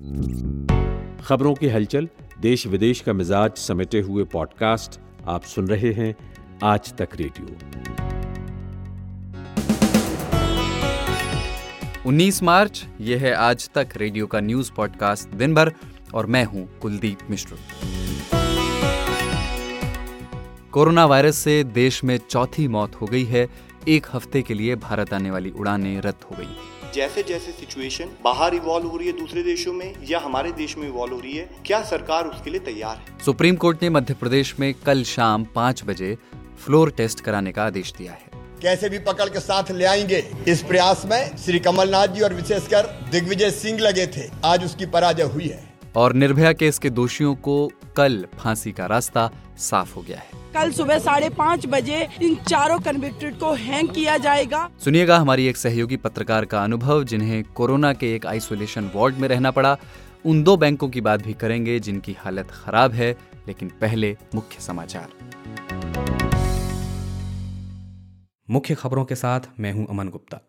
[0.00, 2.08] खबरों की हलचल
[2.40, 6.14] देश विदेश का मिजाज समेटे हुए पॉडकास्ट आप सुन रहे हैं
[6.62, 7.46] आज तक रेडियो।
[12.06, 15.72] 19 मार्च, ये है आज तक रेडियो का न्यूज़ पॉडकास्ट दिन भर
[16.14, 17.56] और मैं हूँ कुलदीप मिश्र।
[20.72, 23.48] कोरोना वायरस से देश में चौथी मौत हो गई है।
[23.88, 28.54] एक हफ़्ते के लिए भारत आने वाली उड़ानें रद्द हो गई। जैसे जैसे सिचुएशन बाहर
[28.54, 31.50] इवॉल्व हो रही है दूसरे देशों में या हमारे देश में इवॉल्व हो रही है
[31.66, 33.24] क्या सरकार उसके लिए तैयार है?
[33.24, 36.18] सुप्रीम कोर्ट ने मध्य प्रदेश में कल शाम पाँच बजे
[36.64, 38.30] फ्लोर टेस्ट कराने का आदेश दिया है।
[38.62, 43.08] कैसे भी पकड़ के साथ ले आएँगे। इस प्रयास में श्री कमलनाथ जी और विशेषकर
[43.12, 47.70] दिग्विजय सिंह लगे थे। आज उसकी पराजय हुई है। और निर्भया केस के दोषियों को
[47.96, 52.78] कल फांसी का रास्ता साफ़ हो गया है। कल सुबह साढ़े पाँच बजे इन चारों
[52.80, 58.14] कन्विक्टेड को हैंग किया जाएगा। सुनिएगा हमारी एक सहयोगी पत्रकार का अनुभव जिन्हें कोरोना के
[58.14, 59.76] एक आइसोलेशन वार्ड में रहना पड़ा।
[60.26, 63.16] उन दो बैंकों की बात भी करेंगे जिनकी हालत खराब है
[63.48, 65.08] लेकिन पहले मुख्य समाचार।
[68.50, 70.40] मुख्य खबरों के साथ मैं हूँ अमन गुप्ता।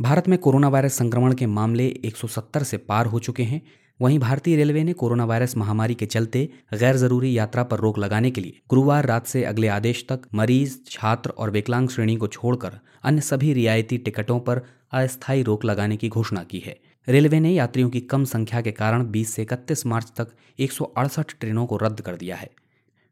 [0.00, 3.62] भारत में कोरोना वायरस संक्रमण के मामले 170 से पार हो चुके हैं।
[4.00, 8.30] वहीं भारतीय रेलवे ने कोरोना वायरस महामारी के चलते गैर ज़रूरी यात्रा पर रोक लगाने
[8.30, 12.78] के लिए गुरुवार रात से अगले आदेश तक मरीज़, छात्र और विकलांग श्रेणी को छोड़कर
[13.02, 14.60] अन्य सभी रियायती टिकटों पर
[14.92, 19.04] अस्थायी रोक लगाने की घोषणा की है। रेलवे ने यात्रियों की कम संख्या के कारण
[19.04, 22.50] 20 से इकतीस मार्च तक एक सौ अड़सठ ट्रेनों को रद्द कर दिया है।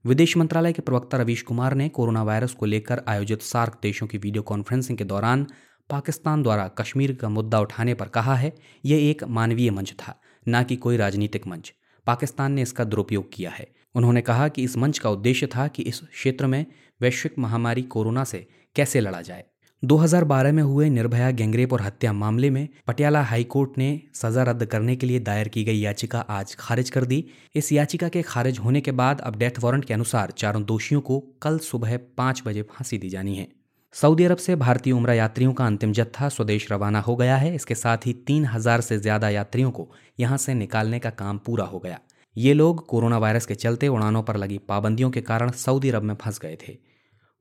[0.05, 4.19] विदेश मंत्रालय के प्रवक्ता रवीश कुमार ने कोरोना वायरस को लेकर आयोजित सार्क देशों की
[4.19, 5.47] वीडियो कॉन्फ्रेंसिंग के दौरान
[5.91, 8.53] पाकिस्तान द्वारा कश्मीर का मुद्दा उठाने पर कहा है,
[8.85, 11.73] यह एक मानवीय मंच था। न कि कोई राजनीतिक मंच।
[12.07, 15.83] पाकिस्तान ने इसका दुरुपयोग किया है। उन्होंने कहा कि इस मंच का उद्देश्य था कि
[15.83, 16.67] इस क्षेत्र में
[17.01, 19.45] वैश्विक महामारी कोरोना से कैसे लड़ा जाए।
[19.85, 24.97] 2012 में हुए निर्भया गैंगरेप और हत्या मामले में पटियाला हाईकोर्ट ने सजा रद्द करने
[24.97, 28.81] के लिए दायर की गई याचिका आज खारिज कर दी। इस याचिका के खारिज होने
[28.81, 32.99] के बाद अब डेथ वारंट के अनुसार चारों दोषियों को कल सुबह पाँच बजे फांसी
[32.99, 33.49] दी जानी है।
[33.97, 37.75] सऊदी अरब से भारतीय उम्र यात्रियों का अंतिम जत्था स्वदेश रवाना हो गया है। इसके
[37.75, 41.79] साथ ही तीन हज़ार से ज़्यादा यात्रियों को यहाँ से निकालने का काम पूरा हो
[41.79, 41.99] गया।
[42.37, 46.15] ये लोग कोरोना वायरस के चलते उड़ानों पर लगी पाबंदियों के कारण सऊदी अरब में
[46.15, 46.77] फंस गए थे।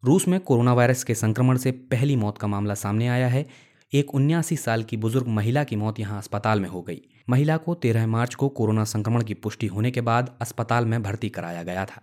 [0.03, 3.45] रूस में कोरोना वायरस के संक्रमण से पहली मौत का मामला सामने आया है।
[3.93, 7.73] एक उन्यासी साल की बुज़ुर्ग महिला की मौत यहाँ अस्पताल में हो गई। महिला को
[7.75, 11.85] तेरह मार्च को कोरोना संक्रमण की पुष्टि होने के बाद अस्पताल में भर्ती कराया गया
[11.85, 12.01] था।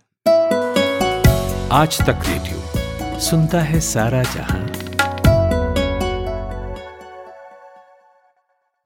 [1.73, 2.82] आज तक रेडियो
[3.23, 4.65] सुनता है सारा जहाँ।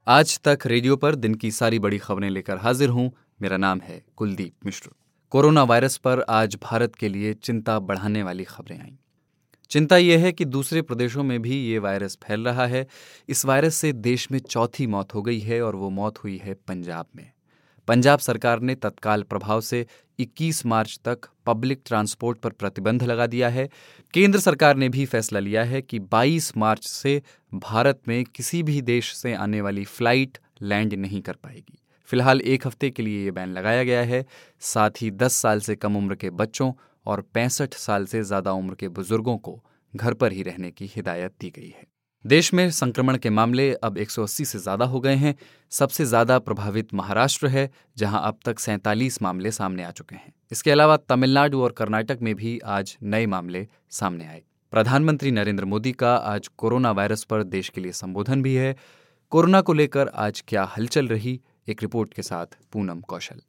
[0.07, 3.11] आज तक रेडियो पर दिन की सारी बड़ी खबरें लेकर हाजिर हूँ।
[3.41, 4.89] मेरा नाम है कुलदीप मिश्र।
[5.29, 8.97] कोरोना वायरस पर आज भारत के लिए चिंता बढ़ाने वाली खबरें आईं।
[9.69, 12.87] चिंता यह है कि दूसरे प्रदेशों में भी ये वायरस फैल रहा है।
[13.29, 16.53] इस वायरस से देश में चौथी मौत हो गई है और वो मौत हुई है
[16.53, 17.31] पंजाब में।
[17.87, 19.85] पंजाब सरकार ने तत्काल प्रभाव से
[20.19, 23.67] 21 मार्च तक पब्लिक ट्रांसपोर्ट पर प्रतिबंध लगा दिया है।
[24.13, 27.21] केंद्र सरकार ने भी फैसला लिया है कि 22 मार्च से
[27.51, 32.67] भारत में किसी भी देश से आने वाली फ़्लाइट लैंड नहीं कर पाएगी। फ़िलहाल एक
[32.67, 34.25] हफ़्ते के लिए ये बैन लगाया गया है।
[34.61, 36.71] साथ ही 10 साल से कम उम्र के बच्चों
[37.05, 39.59] और पैंसठ साल से ज़्यादा उम्र के बुज़ुर्गों को
[39.93, 41.85] घर पर ही रहने की हिदायत दी गई है।
[42.25, 45.33] देश में संक्रमण के मामले अब 180 से ज़्यादा हो गए हैं।
[45.71, 50.71] सबसे ज़्यादा प्रभावित महाराष्ट्र है, जहाँ अब तक सैंतालीस मामले सामने आ चुके हैं। इसके
[50.71, 54.41] अलावा तमिलनाडु और कर्नाटक में भी आज नए मामले सामने आए।
[54.73, 58.75] प्रधानमंत्री नरेंद्र मोदी का आज कोरोना वायरस पर देश के लिए संबोधन भी है।
[59.31, 61.39] कोरोना को लेकर आज क्या हलचल रही,
[61.69, 63.41] एक रिपोर्ट के साथ पूनम कौशल।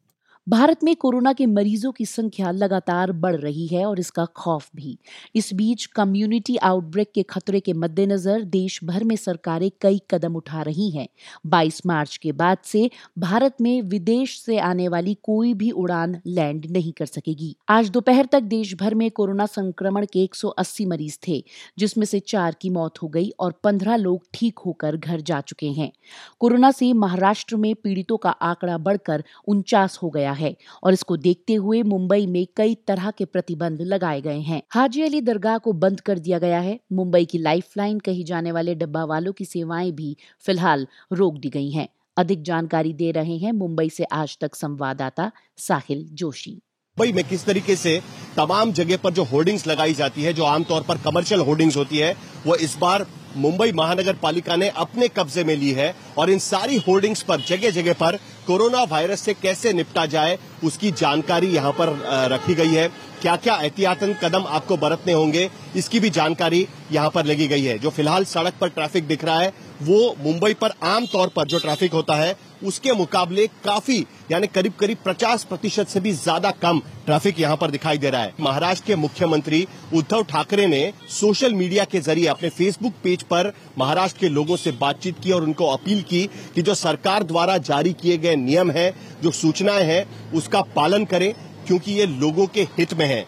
[0.48, 4.98] भारत में कोरोना के मरीजों की संख्या लगातार बढ़ रही है और इसका खौफ भी।
[5.34, 10.62] इस बीच कम्युनिटी आउटब्रेक के खतरे के मद्देनजर देश भर में सरकारें कई कदम उठा
[10.62, 11.08] रही हैं।
[11.46, 16.66] 22 मार्च के बाद से भारत में विदेश से आने वाली कोई भी उड़ान लैंड
[16.70, 21.44] नहीं कर सकेगी। आज दोपहर तक देश भर में कोरोना संक्रमण के 180 मरीज़ थे,
[21.78, 25.68] जिसमें से चार की मौत हो गई और पंद्रह लोग ठीक होकर घर जा चुके
[25.68, 25.92] हैं।
[26.40, 31.54] कोरोना से महाराष्ट्र में पीड़ितों का आंकड़ा बढ़कर उनचास हो गया है और इसको देखते
[31.54, 36.00] हुए मुंबई में कई तरह के प्रतिबंध लगाए गए हैं। हाजी अली दरगाह को बंद
[36.00, 40.16] कर दिया गया है। मुंबई की लाइफलाइन कही जाने वाले डब्बा वालों की सेवाएँ भी
[40.44, 45.30] फ़िलहाल रोक दी गई हैं। अधिक जानकारी दे रहे हैं मुंबई से आज तक संवाददाता
[45.58, 46.50] साहिल जोशी।
[46.96, 48.00] मुंबई में किस तरीके से
[48.36, 52.14] तमाम जगह पर जो होर्डिंग्स लगाई जाती है, जो आमतौर पर कमर्शियल होर्डिंग्स होती है,
[52.46, 53.06] वो इस बार
[53.36, 57.70] मुंबई महानगर पालिका ने अपने कब्जे में ली है और इन सारी होर्डिंग्स पर जगह
[57.70, 58.18] जगह पर
[58.48, 61.88] कोरोना वायरस से कैसे निपटा जाए, उसकी जानकारी यहाँ पर
[62.32, 62.88] रखी गई है।
[63.22, 67.78] क्या क्या एहतियातन कदम आपको बरतने होंगे, इसकी भी जानकारी यहाँ पर लगी गई है।
[67.78, 69.52] जो फ़िलहाल सड़क पर ट्रैफ़िक दिख रहा है,
[69.82, 74.72] वो मुंबई पर आम तौर पर जो ट्रैफ़िक होता है उसके मुकाबले काफ़ी, यानी करीब
[74.72, 78.86] करीब 50 प्रतिशत से भी ज़्यादा कम ट्रैफ़िक यहाँ पर दिखाई दे रहा है। महाराष्ट्र
[78.86, 84.28] के मुख्यमंत्री उद्धव ठाकरे ने सोशल मीडिया के ज़रिए अपने फेसबुक पेज पर महाराष्ट्र के
[84.28, 88.36] लोगों से बातचीत की और उनको अपील की कि जो सरकार द्वारा जारी किए गए
[88.36, 91.32] नियम है, जो सूचनाएँ हैं, उसका पालन करें,
[91.66, 93.26] क्योंकि ये लोगों के हित में है।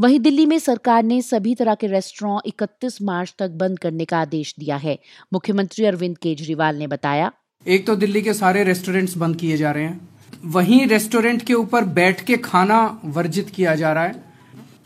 [0.00, 4.18] वहीं दिल्ली में सरकार ने सभी तरह के रेस्टोरेंट 31 मार्च तक बंद करने का
[4.18, 4.98] आदेश दिया है।
[5.32, 7.32] मुख्यमंत्री अरविंद केजरीवाल ने बताया।
[7.66, 10.08] एक तो दिल्ली के सारे रेस्टोरेंट्स बंद किए जा रहे हैं।
[10.44, 14.24] वहीं रेस्टोरेंट के ऊपर बैठ के खाना वर्जित किया जा रहा है।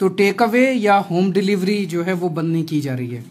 [0.00, 3.24] तो टेक अवे या होम डिलीवरी जो है वो बंद नहीं की जा रही है।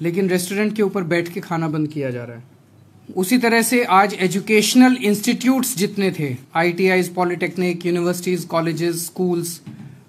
[0.00, 2.44] लेकिन रेस्टोरेंट के ऊपर बैठ के खाना बंद किया जा रहा है।
[3.16, 9.60] उसी तरह से आज एजुकेशनल इंस्टीट्यूट्स जितने थे आई पॉलिटेक्निक यूनिवर्सिटीज कॉलेजेस स्कूल्स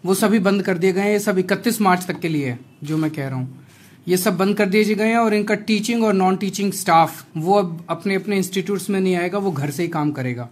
[0.05, 2.97] वो सभी बंद कर दिए गए हैं। ये सब इकतीस मार्च तक के लिए जो
[2.97, 3.62] मैं कह रहा हूँ।
[4.07, 7.53] ये सब बंद कर दिए गए हैं और इनका टीचिंग और नॉन टीचिंग स्टाफ वो
[7.53, 10.49] अब अपने अपने इंस्टीट्यूट्स में नहीं आएगा, वो घर से ही काम करेगा।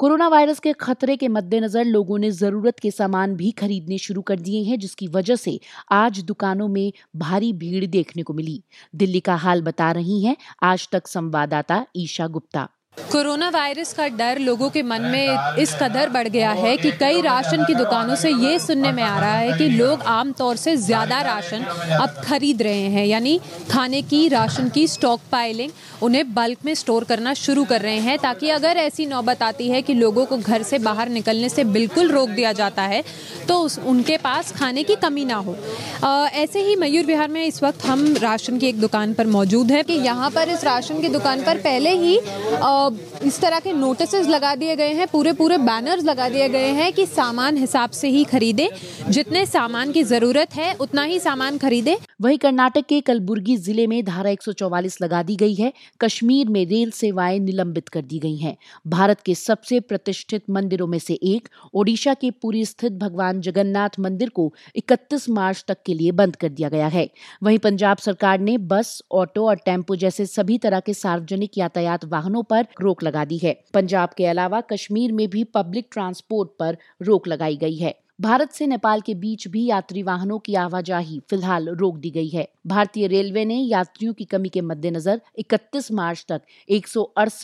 [0.00, 4.40] कोरोना वायरस के खतरे के मद्देनजर लोगों ने ज़रूरत के सामान भी खरीदने शुरू कर
[4.40, 5.58] दिए हैं, जिसकी वजह से
[5.92, 8.62] आज दुकानों में भारी भीड़ देखने को मिली।
[8.94, 14.38] दिल्ली का हाल बता रही हैं आज तक संवाददाता ईशा गुप्ता। कोरोना वायरस का डर
[14.38, 18.30] लोगों के मन में इस कदर बढ़ गया है कि कई राशन की दुकानों से
[18.30, 21.62] ये सुनने में आ रहा है कि लोग आमतौर से ज़्यादा राशन
[21.96, 23.38] अब खरीद रहे हैं यानी
[23.70, 25.70] खाने की राशन की स्टॉक पाइलिंग
[26.02, 29.82] उन्हें बल्क में स्टोर करना शुरू कर रहे हैं ताकि अगर ऐसी नौबत आती है
[29.82, 33.02] कि लोगों को घर से बाहर निकलने से बिल्कुल रोक दिया जाता है
[33.48, 35.56] तो उस उनके पास खाने की कमी ना हो।
[36.04, 39.70] आ, ऐसे ही मयूर विहार में इस वक्त हम राशन की एक दुकान पर मौजूद
[39.70, 42.79] हैं कि यहाँ पर इस राशन की दुकान पर पहले ही आ,
[43.22, 46.92] इस तरह के नोटिस लगा दिए गए हैं पूरे पूरे बैनर्स लगा दिए गए हैं
[46.92, 48.70] कि सामान हिसाब से ही खरीदे,
[49.08, 54.04] जितने सामान की ज़रूरत है, उतना ही सामान खरीदे। वहीं कर्नाटक के कलबुर्गी ज़िले में
[54.04, 58.56] धारा 144 लगा दी गई है, कश्मीर में रेल सेवाएँ निलंबित कर दी गई हैं।
[58.86, 64.28] भारत के सबसे प्रतिष्ठित मंदिरों में से एक, ओडिशा के पुरी स्थित भगवान जगन्नाथ मंदिर
[64.28, 67.08] को 31 मार्च तक के लिए बंद कर दिया गया है।
[67.42, 72.42] वहीं पंजाब सरकार ने बस, ऑटो और टेंपो जैसे सभी तरह के सार्वजनिक यातायात वाहनों
[72.42, 77.28] पर रोक लगा दी है। पंजाब के अलावा कश्मीर में भी पब्लिक ट्रांसपोर्ट पर रोक
[77.28, 81.96] लगाई गई है। भारत से नेपाल के बीच भी यात्री वाहनों की आवाजाही फ़िलहाल रोक
[81.96, 86.86] दी गई है। भारतीय रेलवे ने यात्रियों की कमी के मद्देनजर 31 मार्च तक एक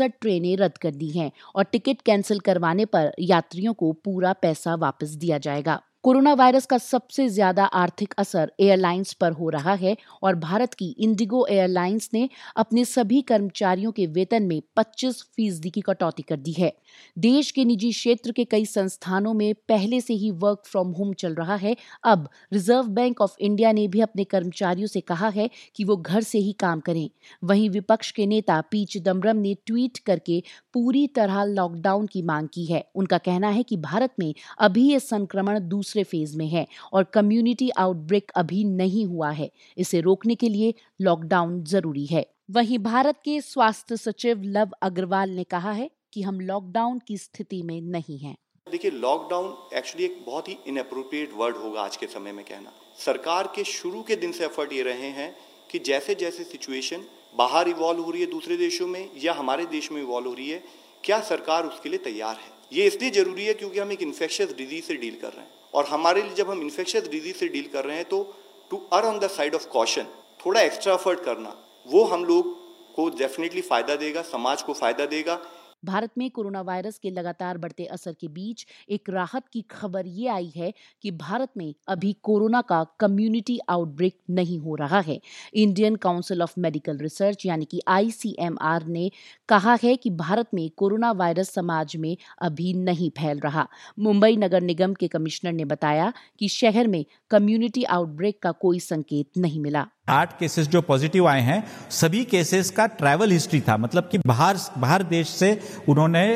[0.03, 5.09] ट्रेनें रद्द कर दी हैं और टिकट कैंसिल करवाने पर यात्रियों को पूरा पैसा वापस
[5.09, 10.35] दिया जाएगा। कोरोना वायरस का सबसे ज़्यादा आर्थिक असर एयरलाइंस पर हो रहा है और
[10.35, 16.23] भारत की इंडिगो एयरलाइंस ने अपने सभी कर्मचारियों के वेतन में 25 फ़ीसदी की कटौती
[16.23, 16.73] कर दी है।
[17.19, 21.35] देश के निजी क्षेत्र के कई संस्थानों में पहले से ही वर्क फ्रॉम होम चल
[21.35, 25.85] रहा है। अब रिज़र्व बैंक ऑफ़ इंडिया ने भी अपने कर्मचारियों से कहा है कि
[25.85, 27.09] वो घर से ही काम करें।
[27.45, 30.43] वहीं विपक्ष के नेता पी चिदम्बरम ने ट्वीट करके
[30.77, 34.99] पूरी तरह लॉकडाउन की मांग की है। उनका कहना है कि भारत में अभी ये
[35.01, 40.49] संक्रमण दूसरे फ़ेज़ में है और कम्युनिटी आउटब्रेक अभी नहीं हुआ है। इसे रोकने के
[40.49, 46.23] लिए लॉकडाउन ज़रूरी है। वहीं भारत के स्वास्थ्य सचिव लव अग्रवाल ने कहा है कि
[46.23, 48.37] हम लॉकडाउन की स्थिति में नहीं हैं।
[48.67, 53.53] देखिए लॉकडाउन एक्चुअली एक बहुत ही इनअप्रोप्रिएट वर्ड होगा आज के समय में कहना। सरकार
[53.57, 55.35] के शुरू के दिन से एफर्ट ये रहे हैं
[55.71, 57.05] कि जैसे जैसे सिचुएशन
[57.35, 60.49] बाहर इवॉल्व हो रही है दूसरे देशों में या हमारे देश में इवॉल्व हो रही
[60.51, 60.63] है,
[61.05, 62.53] क्या सरकार उसके लिए तैयार है?
[62.73, 65.87] ये इसलिए ज़रूरी है क्योंकि हम एक इन्फेक्शस डिज़ीज़ से डील कर रहे हैं। और
[65.87, 68.23] हमारे लिए जब हम इन्फेक्शस डिज़ीज़ से डील कर रहे हैं तो
[68.71, 70.07] to err on the side of caution
[70.41, 71.57] थोड़ा एक्स्ट्रा एफर्ट करना,
[71.87, 72.55] वो हम लोग
[72.95, 75.41] को डेफिनेटली फ़ायदा देगा, समाज को फ़ायदा देगा।
[75.87, 80.29] भारत में कोरोना वायरस के लगातार बढ़ते असर के बीच एक राहत की खबर ये
[80.29, 85.19] आई है कि भारत में अभी कोरोना का कम्युनिटी आउटब्रेक नहीं हो रहा है।
[85.55, 89.11] Indian Council of Medical Research यानी कि आईसीएमआर ने
[89.49, 93.67] कहा है कि भारत में कोरोना वायरस समाज में अभी नहीं फैल रहा।
[93.99, 99.39] मुंबई नगर निगम के कमिश्नर ने बताया कि शहर में कम्युनिटी आउटब्रेक का कोई संकेत
[99.39, 104.09] नहीं मिला। आठ केसेस जो पॉजिटिव आए हैं, सभी केसेस का ट्रैवल हिस्ट्री था। मतलब
[104.13, 105.49] कि बाहर बाहर देश से
[105.89, 106.27] उन्होंने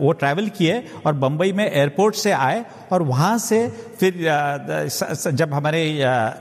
[0.00, 3.66] वो ट्रैवल किए और बम्बई में एयरपोर्ट से आए और वहाँ से
[4.00, 4.18] फिर
[5.32, 5.84] जब हमारे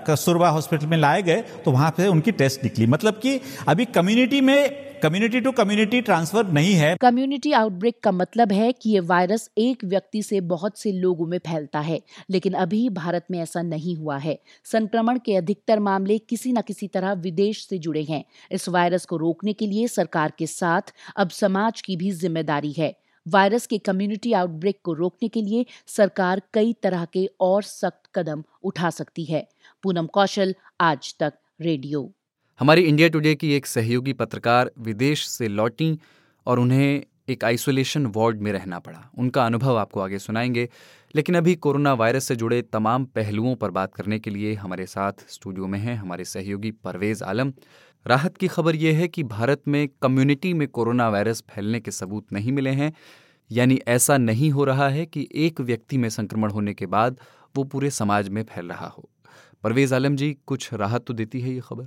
[0.08, 4.42] कस्तूरबा हॉस्पिटल में लाए गए तो वहाँ पे उनकी टेस्ट निकली। मतलब कि अभी कम्युनिटी
[4.42, 9.50] में कम्युनिटी टू कम्युनिटी ट्रांसफ़र नहीं है। कम्युनिटी आउटब्रेक का मतलब है कि ये वायरस
[9.58, 12.00] एक व्यक्ति से बहुत से लोगों में फैलता है,
[12.30, 16.88] लेकिन अभी भारत में ऐसा नहीं हुआ है। संक्रमण के अधिकतर मामले किसी न किसी
[16.88, 21.30] तरह विदेश से जुड़े हैं। इस वायरस को रोकने के लिए सरकार के साथ अब
[21.32, 22.94] समाज की भी ज़िम्मेदारी है।
[23.26, 28.44] वायरस के कम्युनिटी आउटब्रेक को रोकने के लिए सरकार कई तरह के और सख्त कदम
[28.64, 29.48] उठा सकती है।
[29.84, 32.10] पूनम कौशल, आज तक रेडियो।
[32.60, 36.00] हमारी इंडिया टुडे की एक सहयोगी पत्रकार विदेश से लौटी
[36.46, 40.70] और उन्हें एक आइसोलेशन वार्ड में रहना पड़ा। उनका अनुभव आपको आगे सुनाएँगे,
[41.16, 45.12] लेकिन अभी कोरोना वायरस से जुड़े तमाम पहलुओं पर बात करने के लिए हमारे साथ
[45.30, 47.54] स्टूडियो में हैं हमारे सहयोगी परवेज आलम।
[48.08, 52.34] राहत की खबर यह है कि भारत में कम्युनिटी में कोरोना वायरस फैलने के सबूत
[52.34, 52.94] नहीं मिले हैं।
[53.52, 57.20] यानी ऐसा नहीं हो रहा है कि एक व्यक्ति में संक्रमण होने के बाद
[57.56, 59.10] वो पूरे समाज में फैल रहा हो।
[59.64, 61.86] परवेज आलम जी, कुछ राहत तो देती है ये खबर?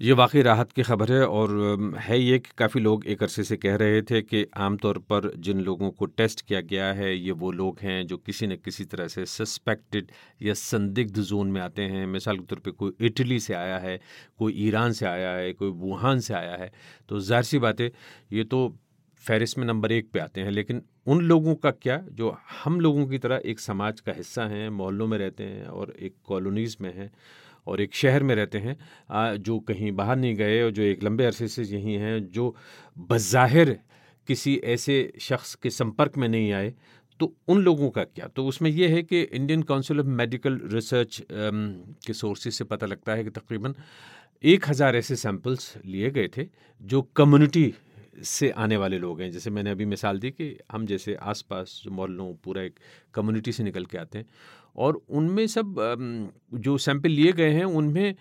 [0.00, 1.50] ये वाकई राहत की खबर है और
[1.98, 5.60] है ये कि काफ़ी लोग एक अरसे से कह रहे थे कि आमतौर पर जिन
[5.60, 9.08] लोगों को टेस्ट किया गया है, ये वो लोग हैं जो किसी न किसी तरह
[9.08, 10.10] से सस्पेक्टेड
[10.42, 13.98] या संदिग्ध जोन में आते हैं। मिसाल के तौर पे कोई इटली से आया है,
[14.38, 16.70] कोई ईरान से आया है, कोई वुहान से आया है।
[17.08, 17.90] तो ज़ाहिर सी बात है,
[18.32, 18.68] ये तो
[19.22, 23.06] फहरिस्त में नंबर एक पे आते हैं, लेकिन उन लोगों का क्या, जो हम लोगों
[23.06, 26.94] की तरह एक समाज का हिस्सा हैं, मोहल्लों में रहते हैं और एक कॉलोनीज़ में
[26.94, 27.10] हैं
[27.68, 28.76] और एक शहर में रहते हैं
[29.38, 32.54] जो कहीं बाहर नहीं गए और जो एक लंबे अरसे से यहीं हैं, जो
[33.06, 33.78] बज़ाहिर
[34.28, 36.74] किसी ऐसे शख्स के संपर्क में नहीं आए
[37.20, 38.26] तो उन लोगों का क्या?
[38.26, 43.14] तो उसमें यह है कि Indian Council of Medical Research के सोर्सेज से पता लगता
[43.14, 43.74] है कि तकरीबन
[44.44, 46.46] एक हज़ार ऐसे सैंपल्स लिए गए थे,
[46.80, 47.72] जो कम्युनिटी
[48.24, 51.90] से आने वाले लोग हैं। जैसे मैंने अभी मिसाल दी कि हम जैसे आसपास जो
[51.90, 52.78] मोहल्लों, पूरा एक
[53.14, 54.26] कम्युनिटी से निकल के आते हैं
[54.76, 55.74] और उनमें सब
[56.54, 58.14] जो सैंपल लिए गए हैं, उनमें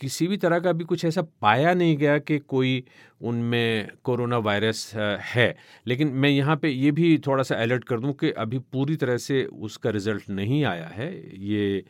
[0.00, 2.84] किसी भी तरह का भी कुछ ऐसा पाया नहीं गया कि कोई
[3.20, 8.12] उनमें कोरोना वायरस है। लेकिन मैं यहाँ पे ये भी थोड़ा सा अलर्ट कर दूँ
[8.12, 11.84] कि अभी पूरी तरह से उसका रिज़ल्ट नहीं आया है। ये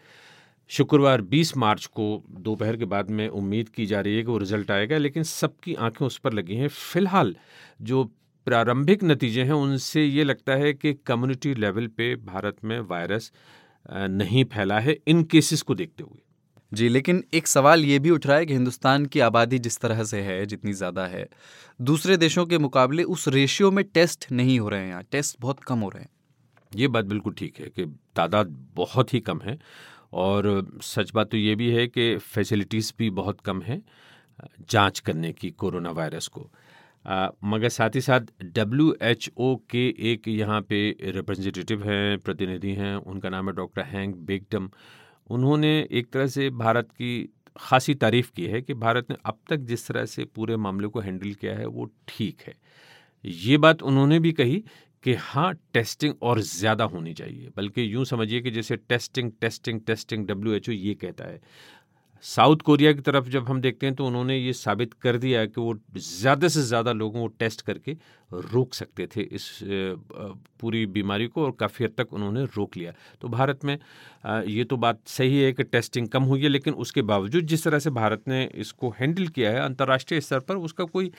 [0.69, 4.38] शुक्रवार 20 मार्च को दोपहर के बाद में उम्मीद की जा रही है कि वो
[4.38, 7.37] रिज़ल्ट आएगा, लेकिन सबकी आँखें उस पर लगी हैं। फ़िलहाल
[7.83, 8.05] जो
[8.47, 13.33] प्रारंभिक नतीजे हैं, उनसे ये लगता है कि कम्युनिटी लेवल पे भारत में वायरस
[13.87, 16.19] नहीं फैला है इन केसेस को देखते हुए।
[16.73, 20.03] जी लेकिन एक सवाल ये भी उठ रहा है कि हिंदुस्तान की आबादी जिस तरह
[20.05, 21.29] से है जितनी ज़्यादा है
[21.81, 25.61] दूसरे देशों के मुकाबले उस रेशियो में टेस्ट नहीं हो रहे हैं यहाँ टेस्ट बहुत
[25.61, 26.11] कम हो रहे हैं।
[26.73, 29.59] ये बात बिल्कुल ठीक है कि तादाद बहुत ही कम है
[30.13, 33.81] और सच बात तो ये भी है कि फैसिलिटीज़ भी बहुत कम है
[34.71, 36.51] जाँच करने की कोरोना वायरस को।
[37.04, 38.21] आ, मगर साथ ही साथ
[38.54, 40.80] डब्ल्यू एच ओ के एक यहाँ पे
[41.12, 44.69] रिप्रेजेंटेटिव हैं प्रतिनिधि हैं उनका नाम है डॉक्टर हैंक बेगडम
[45.30, 47.12] उन्होंने एक तरह से भारत की
[47.57, 51.00] खासी तारीफ़ की है कि भारत ने अब तक जिस तरह से पूरे मामले को
[51.00, 52.54] हैंडल किया है वो ठीक है।
[53.25, 54.62] ये बात उन्होंने भी कही
[55.04, 60.26] कि हाँ टेस्टिंग और ज़्यादा होनी चाहिए बल्कि यूँ समझिए कि जैसे testing testing testing
[60.26, 61.40] W H O ये कहता है।
[62.25, 65.61] साउथ कोरिया की तरफ़ जब हम देखते हैं तो उन्होंने ये साबित कर दिया कि
[65.61, 67.93] वो ज़्यादा से ज़्यादा लोगों को टेस्ट करके
[68.33, 69.49] रोक सकते थे इस
[70.61, 73.79] पूरी बीमारी को और काफ़ी हद तक उन्होंने रोक लिया। तो भारत में
[74.47, 77.79] ये तो बात सही है कि टेस्टिंग कम हुई है, लेकिन उसके बावजूद जिस तरह
[77.79, 81.11] से भारत ने इसको हैंडल किया है अंतर्राष्ट्रीय स्तर पर, उसका कोई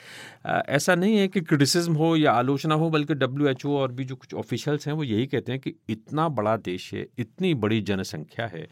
[0.45, 4.15] ऐसा नहीं है कि क्रिटिसिज्म हो या आलोचना हो, बल्कि डब्ल्यू एच और भी जो
[4.15, 8.47] कुछ ऑफिशियल्स हैं, वो यही कहते हैं कि इतना बड़ा देश है, इतनी बड़ी जनसंख्या
[8.47, 8.67] है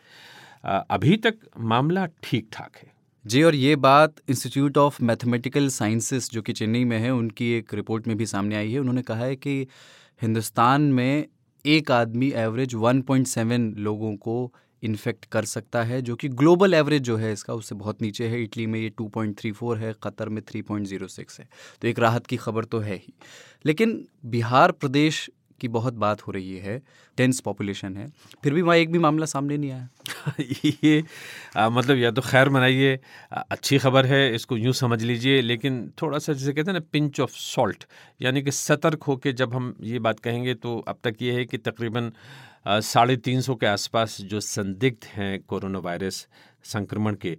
[0.64, 2.94] अभी तक मामला ठीक ठाक है।
[3.28, 7.74] जी, और ये बात इंस्टीट्यूट ऑफ़ मैथमेटिकल साइंसेस जो कि चेन्नई में है, उनकी एक
[7.74, 9.68] रिपोर्ट में भी सामने आई है। उन्होंने कहा है कि
[10.22, 11.28] हिंदुस्तान में
[11.66, 17.18] एक आदमी एवरेज 1.7 लोगों को इन्फेक्ट कर सकता है, जो कि ग्लोबल एवरेज जो
[17.18, 21.50] है इसका, उससे बहुत नीचे है। इटली में ये 2.34 है, कतर में 3.06 है।
[21.82, 23.14] तो एक राहत की खबर तो है ही।
[23.66, 26.82] लेकिन बिहार प्रदेश की बहुत बात हो रही है
[27.18, 28.08] टेंस पॉपुलेशन है।
[28.44, 29.88] फिर भी वहाँ एक भी मामला सामने नहीं आया।
[30.84, 31.04] ये
[31.58, 33.00] आ, मतलब या तो खैर मनाइए
[33.32, 37.20] अच्छी खबर है इसको यूँ समझ लीजिए लेकिन थोड़ा सा जैसे कहते हैं ना पिंच
[37.20, 37.86] ऑफ़ सॉल्ट
[38.22, 41.58] यानी कि सतर्क होकर जब हम ये बात कहेंगे तो अब तक ये है कि
[41.58, 42.12] तकरीबन
[42.68, 46.28] साढ़े तीन सौ के आसपास जो संदिग्ध हैं कोरोना वायरस
[46.64, 47.38] संक्रमण के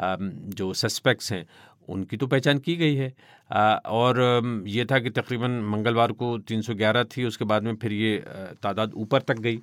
[0.00, 1.44] जो सस्पेक्ट्स हैं
[1.90, 3.12] उनकी तो पहचान की गई है।
[3.50, 8.16] आ, और ये था कि तकरीबन मंगलवार को 311 थी उसके बाद में फिर ये
[8.62, 9.60] तादाद ऊपर तक गई।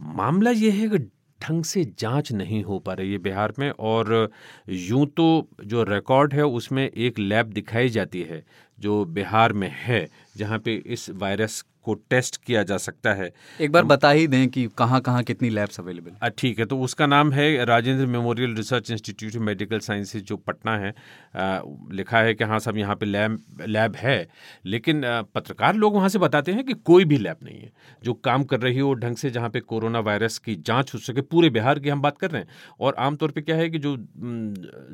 [0.00, 0.98] मामला ये है कि
[1.40, 4.30] ढंग से जाँच नहीं हो पा रही है बिहार में और
[4.68, 5.26] यूँ तो
[5.64, 8.42] जो रिकॉर्ड है उसमें एक लैब दिखाई जाती है
[8.78, 13.72] जो बिहार में है जहाँ पे इस वायरस को टेस्ट किया जा सकता है। एक
[13.72, 17.32] बार बता ही दें कि कहाँ कहाँ कितनी लैब्स अवेलेबल ठीक है तो उसका नाम
[17.32, 21.60] है Rajendra Memorial Research Institute of Medical Sciences जो पटना है। आ,
[21.92, 24.28] लिखा है कि हाँ सब यहाँ पे लैब लैब है
[24.66, 27.70] लेकिन आ, पत्रकार लोग वहाँ से बताते हैं कि कोई भी लैब नहीं है।
[28.02, 31.20] जो काम कर रही हो ढंग से जहाँ पे कोरोना वायरस की जाँच हो सके
[31.22, 32.48] पूरे बिहार की हम बात कर रहे हैं।
[32.80, 33.96] और आमतौर पर क्या है कि जो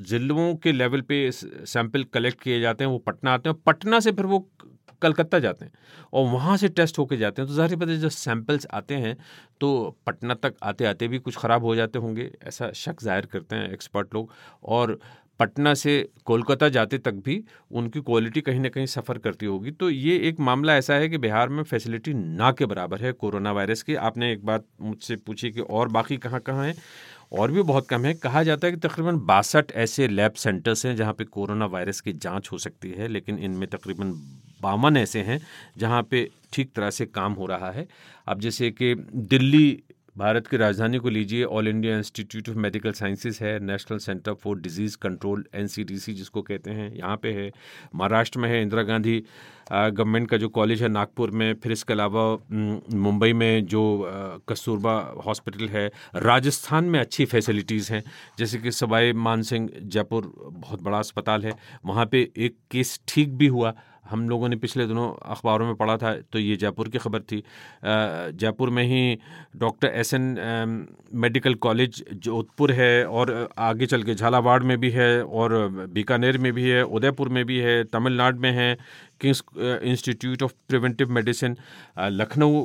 [0.08, 4.12] ज़िलों के लेवल पे सैंपल कलेक्ट किए जाते हैं वो पटना आते हैं। पटना से
[4.12, 4.38] फिर वो
[5.02, 5.72] कलकत्ता जाते हैं
[6.12, 9.16] और वहाँ से टेस्ट होके जाते हैं। तो ज़ाहिर पता है, जब सैंपल्स आते हैं
[9.60, 13.56] तो पटना तक आते आते भी कुछ ख़राब हो जाते होंगे, ऐसा शक ज़ाहिर करते
[13.56, 14.32] हैं एक्सपर्ट लोग।
[14.64, 14.98] और
[15.40, 15.92] पटना से
[16.26, 20.40] कोलकाता जाते तक भी उनकी क्वालिटी कहीं ना कहीं सफ़र करती होगी। तो ये एक
[20.40, 24.32] मामला ऐसा है कि बिहार में फैसिलिटी ना के बराबर है कोरोना वायरस की। आपने
[24.32, 26.74] एक बात मुझसे पूछी कि और बाकी कहाँ कहाँ हैं?
[27.32, 30.94] और भी बहुत कम है। कहा जाता है कि तकरीबन बासठ ऐसे लैब सेंटर्स हैं
[30.96, 34.12] जहाँ पे कोरोना वायरस की जाँच हो सकती है, लेकिन इनमें तकरीबन
[34.62, 35.40] बावन ऐसे हैं
[35.78, 37.86] जहाँ पे ठीक तरह से काम हो रहा है।
[38.28, 38.94] अब जैसे कि
[39.30, 39.82] दिल्ली
[40.16, 44.58] भारत की राजधानी को लीजिए All India Institute of Medical Sciences है National Centre for
[44.58, 47.50] Disease Control NCDC जिसको कहते हैं, यहाँ पे है,
[47.94, 49.18] महाराष्ट्र में है, इंदिरा गांधी
[49.72, 52.22] गवर्नमेंट का जो कॉलेज है नागपुर में, फिर इसके अलावा
[52.94, 53.82] मुंबई में जो
[54.48, 54.94] कस्तूरबा
[55.26, 58.02] हॉस्पिटल है, राजस्थान में अच्छी फैसिलिटीज़ हैं,
[58.38, 61.52] जैसे कि सवाई मानसिंह जयपुर, बहुत बड़ा अस्पताल है,
[61.86, 63.74] वहाँ पे एक केस ठीक भी हुआ
[64.10, 67.42] हम लोगों ने पिछले दिनों अखबारों में पढ़ा था तो ये जयपुर की खबर थी।
[67.84, 69.18] जयपुर में ही
[69.56, 75.22] Doctor S N Medical College Jodhpur है और आगे चल के झालावाड़ में भी है
[75.22, 75.56] और
[75.92, 78.76] बीकानेर में भी है, उदयपुर में भी है, तमिलनाडु में है,
[79.20, 81.56] King's Institute of Preventive Medicine
[81.98, 82.60] Lucknow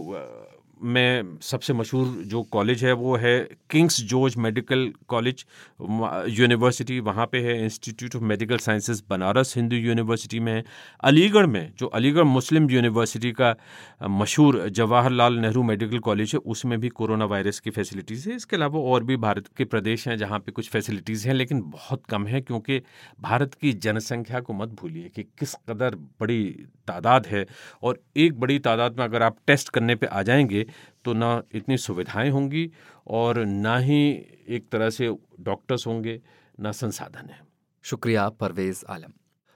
[0.84, 5.46] में सबसे मशहूर जो कॉलेज है, वो है King George's Medical College
[6.40, 10.64] University वहाँ पे है Institute of Medical Sciences Banaras Hindu University में है।
[11.04, 13.56] अलीगढ़ में, जो अलीगढ़ मुस्लिम यूनिवर्सिटी का
[14.08, 18.80] मशहूर जवाहरलाल नेहरू मेडिकल कॉलेज है, उसमें भी कोरोना वायरस की फैसिलिटीज़ है। इसके अलावा
[18.80, 22.42] और भी भारत के प्रदेश हैं, जहाँ पर कुछ फैसिलिटीज़ हैं, लेकिन बहुत कम है,
[22.42, 22.82] क्योंकि
[23.22, 26.44] भारत की जनसंख्या को मत भूलिए कि किस कदर बड़ी
[26.88, 27.46] तादाद है।
[27.84, 30.66] और एक बड़ी तादाद में अगर आप टेस्ट करने पर आ जाएँगे
[31.06, 32.72] तो ना इतनी सुविधाएँ होंगी
[33.08, 34.12] और ना ही
[34.48, 36.22] एक तरह से डॉक्टर्स होंगे,
[36.60, 37.42] ना संसाधन है।
[37.82, 39.12] शुक्रिया, परवेज आलम।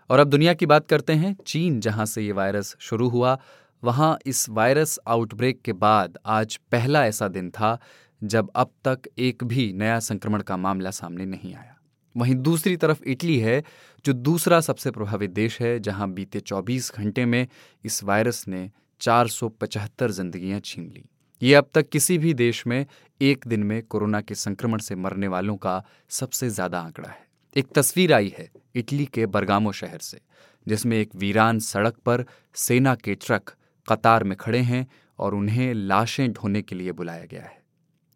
[0.10, 3.40] और अब दुनिया की बात करते हैं, चीन, जहाँ से ये वायरस शुरू हुआ।
[3.84, 7.80] वहाँ इस वायरस आउटब्रेक के बाद आज पहला ऐसा दिन था,
[8.24, 11.72] जब अब तक एक भी नया संक्रमण का मामला सामने नहीं आया।
[12.18, 13.64] वहीं दूसरी तरफ़ इटली है,
[14.06, 17.48] जो दूसरा सबसे प्रभावित देश है, जहाँ बीते 24 घंटे में
[17.86, 21.04] इस वायरस ने 475 जिंदगियाँ छीन ली।
[21.42, 22.86] ये अब तक किसी भी देश में
[23.22, 27.24] एक दिन में कोरोना के संक्रमण से मरने वालों का सबसे ज़्यादा आंकड़ा है।
[27.56, 30.20] एक तस्वीर आई है इटली के बरगामो शहर से,
[30.68, 33.56] जिसमें एक वीरान सड़क पर सेना के ट्रक
[33.88, 34.86] कतार में खड़े हैं
[35.20, 37.64] और उन्हें लाशें ढोने के लिए बुलाया गया है।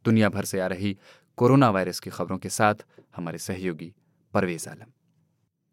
[0.06, 0.97] दुनिया भर से आ रही
[1.38, 3.93] कोरोना वायरस की खबरों के साथ हमारे सहयोगी
[4.34, 4.91] परवेज आलम।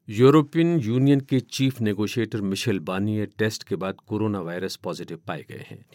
[0.08, 5.64] यूरोपियन यूनियन के chief negotiator Michel Barnier test के बाद कोरोना वायरस पॉजिटिव पाए गए
[5.70, 5.86] हैं।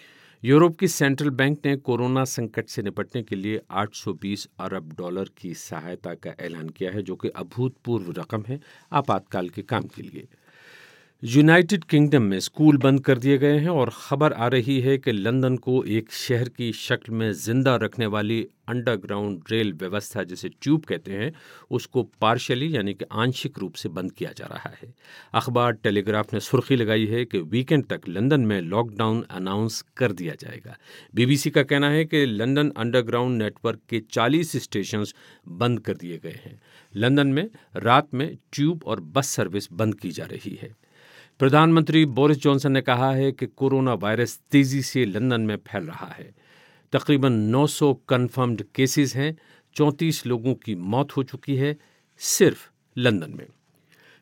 [0.43, 5.53] यूरोप की सेंट्रल बैंक ने कोरोना संकट से निपटने के लिए 820 अरब डॉलर की
[5.53, 8.59] सहायता का ऐलान किया है, जो कि अभूतपूर्व रकम है
[8.91, 10.27] आपातकाल के काम के लिए।
[11.23, 15.11] यूनाइटेड किंगडम में स्कूल बंद कर दिए गए हैं और खबर आ रही है कि
[15.11, 20.85] लंदन को एक शहर की शक्ल में ज़िंदा रखने वाली अंडरग्राउंड रेल व्यवस्था जिसे ट्यूब
[20.85, 21.31] कहते हैं,
[21.71, 24.93] उसको पार्शली यानी कि आंशिक रूप से बंद किया जा रहा है।
[25.33, 30.33] अखबार टेलीग्राफ ने सुर्खी लगाई है कि वीकेंड तक लंदन में लॉकडाउन अनाउंस कर दिया
[30.33, 30.77] जाएगा।
[31.15, 35.05] बीबीसी का कहना है कि लंदन अंडरग्राउंड नेटवर्क के 40 स्टेशन
[35.47, 36.61] बंद कर दिए गए हैं।
[36.95, 40.90] लंदन में रात में ट्यूब और बस सर्विस बंद की जा रही है।
[41.41, 46.07] प्रधानमंत्री बोरिस जॉनसन ने कहा है कि कोरोना वायरस तेज़ी से लंदन में फैल रहा
[46.07, 46.35] है।
[46.93, 49.37] तकरीबन 900 कंफर्म्ड केसेस हैं।
[49.75, 51.77] 34 लोगों की मौत हो चुकी है
[52.17, 53.45] सिर्फ़ लंदन में।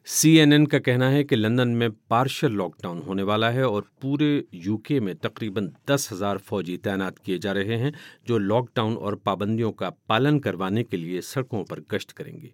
[0.06, 5.00] सीएनएन का कहना है कि लंदन में पार्शियल लॉकडाउन होने वाला है और पूरे यूके
[5.00, 7.94] में तकरीबन दस हज़ार फौजी तैनात किए जा रहे हैं,
[8.28, 12.54] जो लॉकडाउन और पाबंदियों का पालन करवाने के लिए सड़कों पर गश्त करेंगे।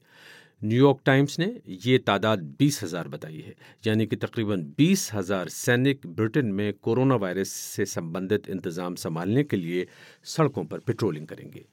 [0.65, 1.45] न्यूयॉर्क टाइम्स ने
[1.85, 3.53] ये तादाद बीस हज़ार बताई है,
[3.87, 9.57] यानी कि तकरीबन बीस हज़ार सैनिक ब्रिटेन में कोरोना वायरस से संबंधित इंतज़ाम संभालने के
[9.57, 9.85] लिए
[10.27, 11.65] सड़कों पर पेट्रोलिंग करेंगे।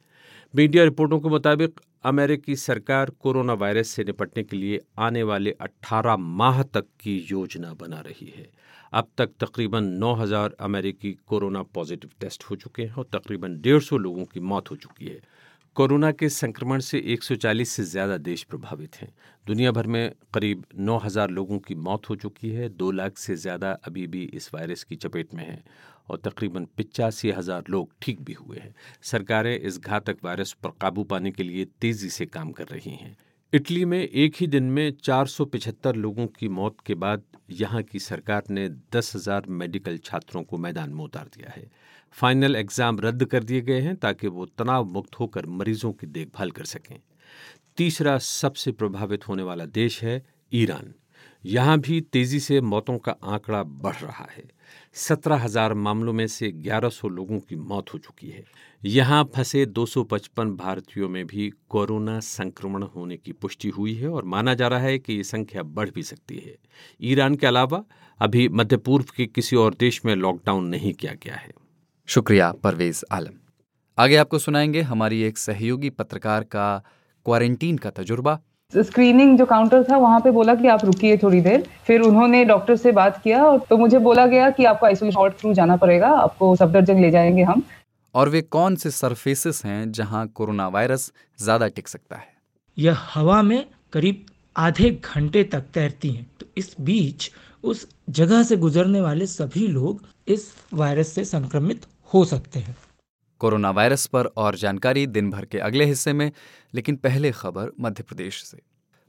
[0.54, 6.16] मीडिया रिपोर्टों के मुताबिक अमेरिकी सरकार कोरोना वायरस से निपटने के लिए आने वाले 18
[6.16, 8.46] माह तक की योजना बना रही है।
[8.92, 14.24] अब तक तकरीबन 9000 अमेरिकी कोरोना पॉजिटिव टेस्ट हो चुके हैं और तकरीबन 150 लोगों
[14.24, 15.20] की मौत हो चुकी है।
[15.76, 19.08] कोरोना के संक्रमण से 140 से ज़्यादा देश प्रभावित हैं।
[19.46, 23.70] दुनिया भर में करीब 9000 लोगों की मौत हो चुकी है। दो लाख से ज़्यादा
[23.86, 25.62] अभी भी इस वायरस की चपेट में हैं
[26.10, 31.04] और तकरीबन पिचासी हज़ार लोग ठीक भी हुए हैं। सरकारें इस घातक वायरस पर काबू
[31.04, 33.16] पाने के लिए तेज़ी से काम कर रही हैं।
[33.52, 38.44] इटली में एक ही दिन में 475 लोगों की मौत के बाद यहाँ की सरकार
[38.50, 41.70] ने 10,000 मेडिकल छात्रों को मैदान में उतार दिया है।
[42.14, 46.50] फाइनल एग्ज़ाम रद्द कर दिए गए हैं ताकि वो तनाव मुक्त होकर मरीजों की देखभाल
[46.50, 46.98] कर सकें।
[47.76, 50.22] तीसरा सबसे प्रभावित होने वाला देश है
[50.52, 50.92] ईरान।
[51.44, 54.42] यहाँ भी तेज़ी से मौतों का आंकड़ा बढ़ रहा है।
[54.96, 58.44] सत्रह हज़ार मामलों में से 1100 लोगों की मौत हो चुकी है।
[58.82, 64.54] यहाँ फंसे 255 भारतीयों में भी कोरोना संक्रमण होने की पुष्टि हुई है और माना
[64.54, 66.56] जा रहा है कि ये संख्या बढ़ भी सकती है।
[67.02, 67.84] ईरान के अलावा
[68.20, 71.50] अभी मध्य पूर्व के किसी और देश में लॉकडाउन नहीं किया गया है।
[72.12, 73.34] शुक्रिया परवेज आलम।
[73.98, 76.64] आगे आपको सुनाएँगे हमारी एक सहयोगी पत्रकार का
[77.26, 78.38] क्वारंटीन का तजुर्बा।
[78.72, 82.76] स्क्रीनिंग जो काउंटर था वहाँ पे बोला कि आप रुकिए थोड़ी देर। फिर उन्होंने डॉक्टर
[82.76, 86.54] से बात किया और तो मुझे बोला गया कि आपको आइसोलेशन थ्रू जाना पड़ेगा आपको
[86.56, 87.62] सफदरजंग ले जाएँगे हम।
[88.14, 92.28] और वे कौन से सरफेसेस हैं जहाँ कोरोना वायरस ज़्यादा टिक सकता है?
[92.78, 97.30] यह हवा में करीब आधे घंटे तक तैरती हैं। तो इस बीच
[97.64, 102.76] उस जगह से गुजरने वाले सभी लोग इस वायरस से संक्रमित हो सकते हैं।
[103.38, 106.32] कोरोना वायरस पर और जानकारी दिन भर के अगले हिस्से में,
[106.74, 108.58] लेकिन पहले खबर मध्य प्रदेश से।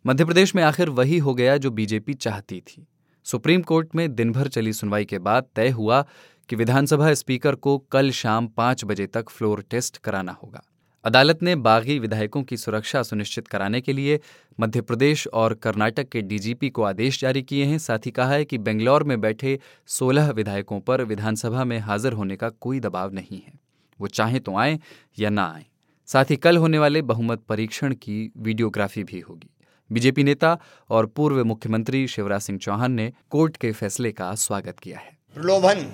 [0.05, 2.87] मध्य प्रदेश में आखिर वही हो गया जो बीजेपी चाहती थी।
[3.23, 6.05] सुप्रीम कोर्ट में दिन भर चली सुनवाई के बाद तय हुआ
[6.49, 10.63] कि विधानसभा स्पीकर को कल शाम पाँच बजे तक फ्लोर टेस्ट कराना होगा।
[11.05, 14.19] अदालत ने बागी विधायकों की सुरक्षा सुनिश्चित कराने के लिए
[14.59, 18.45] मध्य प्रदेश और कर्नाटक के डीजीपी को आदेश जारी किए हैं। साथ ही कहा है
[18.45, 23.41] कि बेंगलौर में बैठे 16 विधायकों पर विधानसभा में हाजिर होने का कोई दबाव नहीं
[23.47, 23.59] है।
[23.99, 24.79] वो चाहे तो आए
[25.19, 25.65] या ना आए।
[26.05, 29.49] साथ ही कल होने वाले बहुमत परीक्षण की वीडियोग्राफी भी होगी।
[29.91, 30.57] बीजेपी नेता
[30.89, 35.85] और पूर्व मुख्यमंत्री शिवराज सिंह चौहान ने कोर्ट के फैसले का स्वागत किया है। प्रलोभन,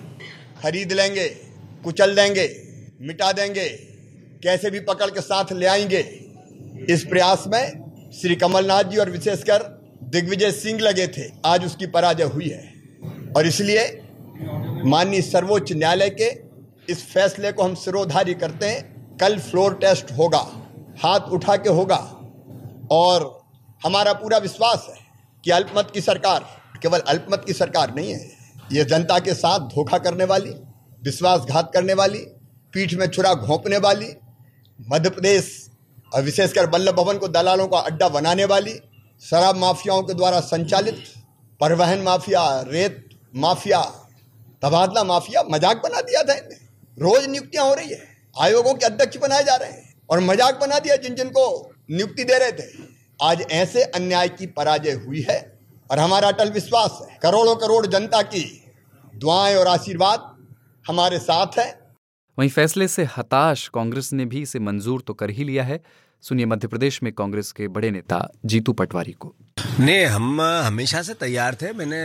[0.63, 1.27] खरीद लेंगे,
[1.83, 2.49] कुचल देंगे,
[3.01, 3.88] मिटा देंगे
[4.43, 5.99] कैसे भी पकड़ के साथ ले आएँगे।
[6.89, 7.83] इस प्रयास में
[8.21, 9.63] श्री कमलनाथ जी और विशेषकर
[10.03, 12.73] दिग्विजय सिंह लगे थे। आज उसकी पराजय हुई है।
[13.37, 14.01] और इसलिए
[14.85, 16.29] माननीय सर्वोच्च न्यायालय के
[16.91, 20.47] इस फैसले को हम सिरोधारी करते हैं। कल फ्लोर टेस्ट होगा,
[21.03, 22.15] हाथ उठा के होगा।
[22.91, 23.43] और
[23.83, 24.95] हमारा पूरा विश्वास है
[25.45, 26.45] कि अल्पमत की सरकार,
[26.81, 28.29] केवल अल्पमत की सरकार नहीं है,
[28.71, 30.49] ये जनता के साथ धोखा करने वाली,
[31.03, 32.19] विश्वासघात करने वाली,
[32.73, 34.07] पीठ में छुरा घोंपने वाली
[34.79, 35.69] मध्य प्रदेश,
[36.13, 38.73] और विशेषकर बल्लभ भवन को दलालों का अड्डा बनाने वाली,
[39.21, 41.03] शराब माफियाओं के द्वारा संचालित
[41.61, 43.81] परिवहन माफिया, रेत माफिया,
[44.63, 46.55] तबादला माफिया मज़ाक बना दिया था इनने।
[46.97, 50.79] रोज नियुक्तियाँ हो रही है, आयोगों के अध्यक्ष बनाए जा रहे हैं, और मज़ाक बना
[50.79, 52.87] दिया जिन जिनको नियुक्ति दे रहे थे।
[53.19, 55.39] आज ऐसे अन्याय की पराजय हुई है,
[55.89, 58.43] और हमारा अटल विश्वास है। करोड़ों करोड़ जनता की
[59.15, 60.35] दुआएँ और आशीर्वाद
[60.85, 61.78] हमारे साथ है।
[62.39, 65.79] वहीं फैसले से हताश कांग्रेस ने भी इसे मंजूर तो कर ही लिया है।
[66.23, 69.33] सुनिए मध्य प्रदेश में कांग्रेस के बड़े नेता जीतू पटवारी को।
[69.79, 71.99] नहीं, हम हमेशा से तैयार थे। मैंने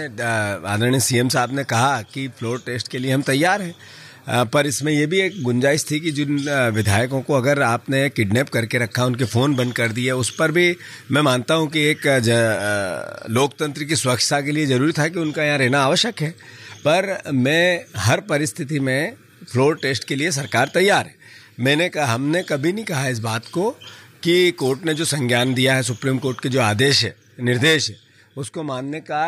[0.68, 4.92] आदरणीय सीएम साहब ने कहा कि फ्लोर टेस्ट के लिए हम तैयार हैं। पर इसमें
[4.92, 6.36] यह भी एक गुंजाइश थी कि जिन
[6.74, 10.76] विधायकों को अगर आपने किडनैप करके रखा, उनके फ़ोन बंद कर दिए, उस पर भी
[11.10, 12.06] मैं मानता हूँ कि एक
[13.30, 16.30] लोकतंत्र की सुरक्षा के लिए ज़रूरी था कि उनका यहाँ रहना आवश्यक है।
[16.86, 19.12] पर मैं हर परिस्थिति में
[19.48, 21.14] फ्लोर टेस्ट के लिए सरकार तैयार है।
[21.60, 23.70] मैंने कहा हमने कभी नहीं कहा इस बात को
[24.22, 27.96] कि कोर्ट ने जो संज्ञान दिया है सुप्रीम कोर्ट के जो आदेश है निर्देश है
[28.36, 29.24] उसको मानने का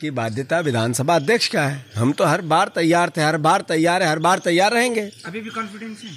[0.00, 4.02] की बाध्यता विधानसभा अध्यक्ष का है। हम तो हर बार तैयार थे हर बार तैयार
[4.02, 6.10] है हर बार तैयार रहेंगे। अभी भी कॉन्फिडेंस है?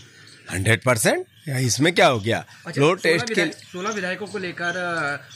[0.47, 1.25] Hundred percent?
[1.49, 2.37] इसमें क्या हो गया?
[2.37, 4.73] अच्छा, फ्लोर टेस्ट के सोलह विधायकों को लेकर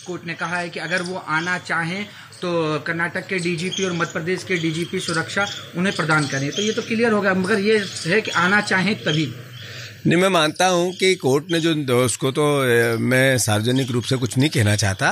[0.08, 2.06] कोर्ट ने कहा है कि अगर वो आना चाहें
[2.46, 5.46] तो कर्नाटक के डीजीपी और मध्य प्रदेश के डीजीपी सुरक्षा
[5.78, 9.26] उन्हें प्रदान करें। तो ये तो क्लियर होगा, मगर ये है कि आना चाहें तभी।
[10.08, 12.46] नहीं, मैं मानता हूँ कि कोर्ट ने जो उसको तो
[13.02, 15.12] मैं सार्वजनिक रूप से कुछ नहीं कहना चाहता,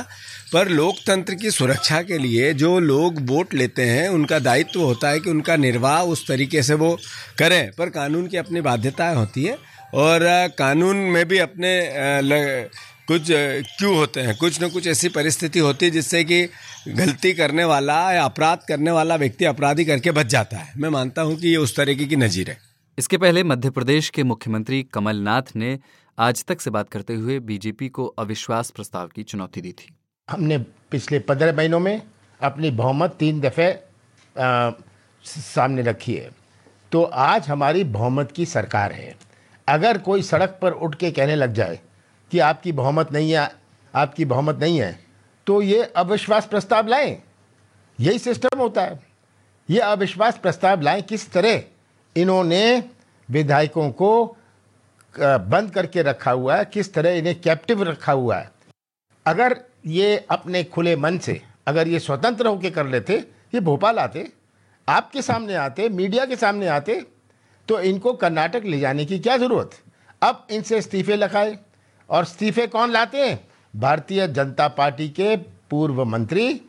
[0.52, 5.20] पर लोकतंत्र की सुरक्षा के लिए जो लोग वोट लेते हैं, उनका दायित्व होता है
[5.20, 6.96] कि उनका निर्वाह उस तरीके से वो
[7.38, 9.58] करें। पर कानून की अपनी बाध्यताएँ होती है,
[9.94, 10.20] और
[10.58, 11.72] कानून में भी अपने
[13.08, 14.36] कुछ क्यों होते हैं?
[14.36, 16.44] कुछ न कुछ ऐसी परिस्थिति होती है जिससे कि
[16.90, 21.22] गलती करने वाला या अपराध करने वाला व्यक्ति अपराधी करके बच जाता है। मैं मानता
[21.22, 22.58] हूँ कि ये उस तरीके की नज़ीर है।
[22.98, 25.78] इसके पहले मध्य प्रदेश के मुख्यमंत्री कमलनाथ ने
[26.18, 29.94] आज तक से बात करते हुए बीजेपी को अविश्वास प्रस्ताव की चुनौती दी थी।
[30.28, 30.58] हमने
[30.90, 32.00] पिछले पंद्रह महीनों में
[32.40, 33.72] अपनी बहुमत तीन दफ़े
[35.24, 36.30] सामने रखी है।
[36.92, 39.14] तो आज हमारी बहुमत की सरकार है।
[39.68, 41.78] अगर कोई सड़क पर उठ के कहने लग जाए
[42.34, 43.50] कि आपकी बहुमत नहीं है,
[43.94, 44.98] आपकी बहुमत नहीं है
[45.46, 47.10] तो ये अविश्वास प्रस्ताव लाएँ।
[47.98, 48.98] यही सिस्टम होता है।
[49.68, 51.62] ये अविश्वास प्रस्ताव लाएँ किस तरह?
[52.16, 52.82] इन्होंने
[53.28, 54.36] विधायकों को
[55.14, 58.50] बंद करके रखा हुआ है, किस तरह इन्हें कैप्टिव रखा हुआ है।
[59.26, 63.16] अगर ये अपने खुले मन से, अगर ये स्वतंत्र होकर कर लेते,
[63.54, 64.28] ये भोपाल आते,
[64.88, 67.00] आपके सामने आते, मीडिया के सामने आते
[67.68, 69.70] तो इनको कर्नाटक ले जाने की क्या ज़रूरत?
[70.22, 71.58] अब इनसे इस्तीफे लगाए
[72.10, 73.38] और इस्तीफे कौन लाते हैं?
[73.74, 75.36] भारतीय जनता पार्टी के
[75.70, 76.60] पूर्व मंत्री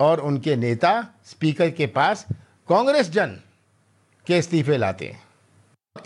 [0.00, 0.92] और उनके नेता,
[1.24, 2.26] स्पीकर के पास
[2.68, 3.38] कांग्रेस जन
[4.26, 5.22] के इस्तीफे लाते हैं।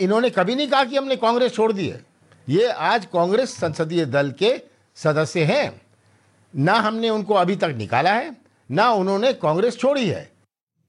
[0.01, 2.05] इन्होंने कभी नहीं कहा कि हमने कांग्रेस छोड़ दी है।
[2.49, 4.53] ये आज कांग्रेस संसदीय दल के
[4.97, 5.81] सदस्य हैं।
[6.55, 8.37] ना हमने उनको अभी तक निकाला है,
[8.71, 10.31] ना उन्होंने कांग्रेस छोड़ी है।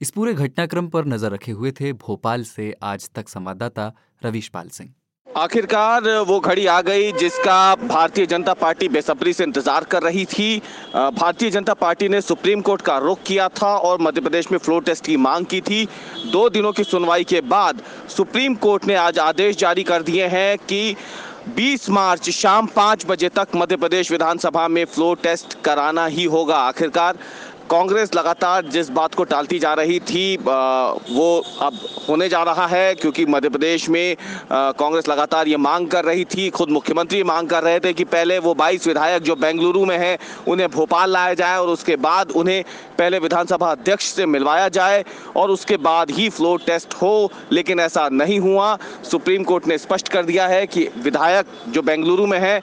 [0.00, 3.92] इस पूरे घटनाक्रम पर नज़र रखे हुए थे भोपाल से आज तक संवाददाता
[4.24, 4.94] रवीश पाल सिंह।
[5.36, 10.58] आखिरकार वो घड़ी आ गई जिसका भारतीय जनता पार्टी बेसब्री से इंतज़ार कर रही थी।
[10.94, 14.82] भारतीय जनता पार्टी ने सुप्रीम कोर्ट का रुख किया था और मध्य प्रदेश में फ्लोर
[14.82, 15.84] टेस्ट की मांग की थी।
[16.26, 20.56] दो दिनों की सुनवाई के बाद सुप्रीम कोर्ट ने आज आदेश जारी कर दिए हैं
[20.58, 20.96] कि
[21.56, 26.56] 20 मार्च शाम पाँच बजे तक मध्य प्रदेश विधानसभा में फ्लोर टेस्ट कराना ही होगा।
[26.58, 27.18] आखिरकार
[27.70, 32.94] कांग्रेस लगातार जिस बात को टालती जा रही थी वो अब होने जा रहा है,
[32.94, 34.16] क्योंकि मध्य प्रदेश में
[34.52, 38.38] कांग्रेस लगातार ये मांग कर रही थी, खुद मुख्यमंत्री मांग कर रहे थे कि पहले
[38.38, 42.62] वो 22 विधायक जो बेंगलुरु में हैं, उन्हें भोपाल लाया जाए और उसके बाद उन्हें
[42.98, 45.04] पहले विधानसभा अध्यक्ष से मिलवाया जाए
[45.36, 48.76] और उसके बाद ही फ्लोर टेस्ट हो, लेकिन ऐसा नहीं हुआ।
[49.10, 52.60] सुप्रीम कोर्ट ने स्पष्ट कर दिया है कि विधायक जो बेंगलुरु में है,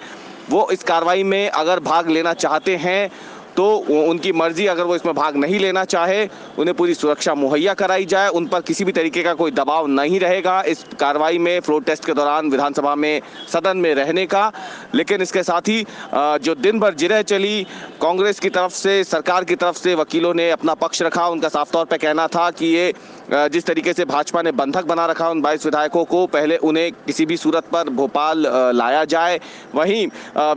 [0.50, 3.10] वो इस कार्रवाई में अगर भाग लेना चाहते हैं
[3.58, 6.28] तो उनकी मर्ज़ी अगर वो इसमें भाग नहीं लेना चाहे,
[6.60, 10.20] उन्हें पूरी सुरक्षा मुहैया कराई जाए, उन पर किसी भी तरीके का कोई दबाव नहीं
[10.20, 13.22] रहेगा इस कार्रवाई में फ्लोर टेस्ट के दौरान विधानसभा में,
[13.54, 14.52] सदन में रहने का।
[14.96, 15.86] लेकिन इसके साथ ही
[16.16, 17.64] जो दिन भर जिरह चली,
[18.02, 21.72] कांग्रेस की तरफ़ से, सरकार की तरफ़ से वकीलों ने अपना पक्ष रखा, उनका साफ़
[21.72, 22.94] तौर पर कहना था कि ये
[23.32, 27.26] जिस तरीके से भाजपा ने बंधक बना रखा उन बाईस विधायकों को, पहले उन्हें किसी
[27.26, 29.40] भी सूरत पर भोपाल लाया जाए।
[29.76, 30.08] वहीं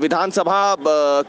[0.01, 0.77] विधानसभा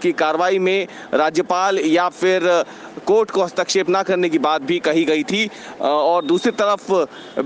[0.02, 2.63] की कार्रवाई में राज्यपाल या फिर
[3.08, 5.50] कोर्ट को हस्तक्षेप ना करने की बात भी कही गई थी।
[5.82, 6.91] और दूसरी तरफ़,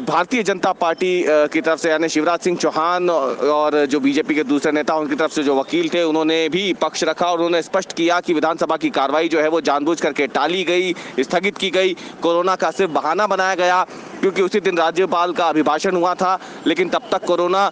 [0.05, 4.71] भारतीय जनता पार्टी की तरफ़ से यानी शिवराज सिंह चौहान और जो बीजेपी के दूसरे
[4.71, 8.19] नेता, उनकी तरफ़ से जो वकील थे, उन्होंने भी पक्ष रखा और उन्होंने स्पष्ट किया
[8.19, 12.55] कि विधानसभा की कार्रवाई जो है वो जानबूझ करके टाली गई, स्थगित की गई। कोरोना
[12.55, 13.80] का सिर्फ़ बहाना बनाया गया
[14.21, 17.69] क्योंकि उसी दिन राज्यपाल का अभिभाषण हुआ था, लेकिन तब तक कोरोना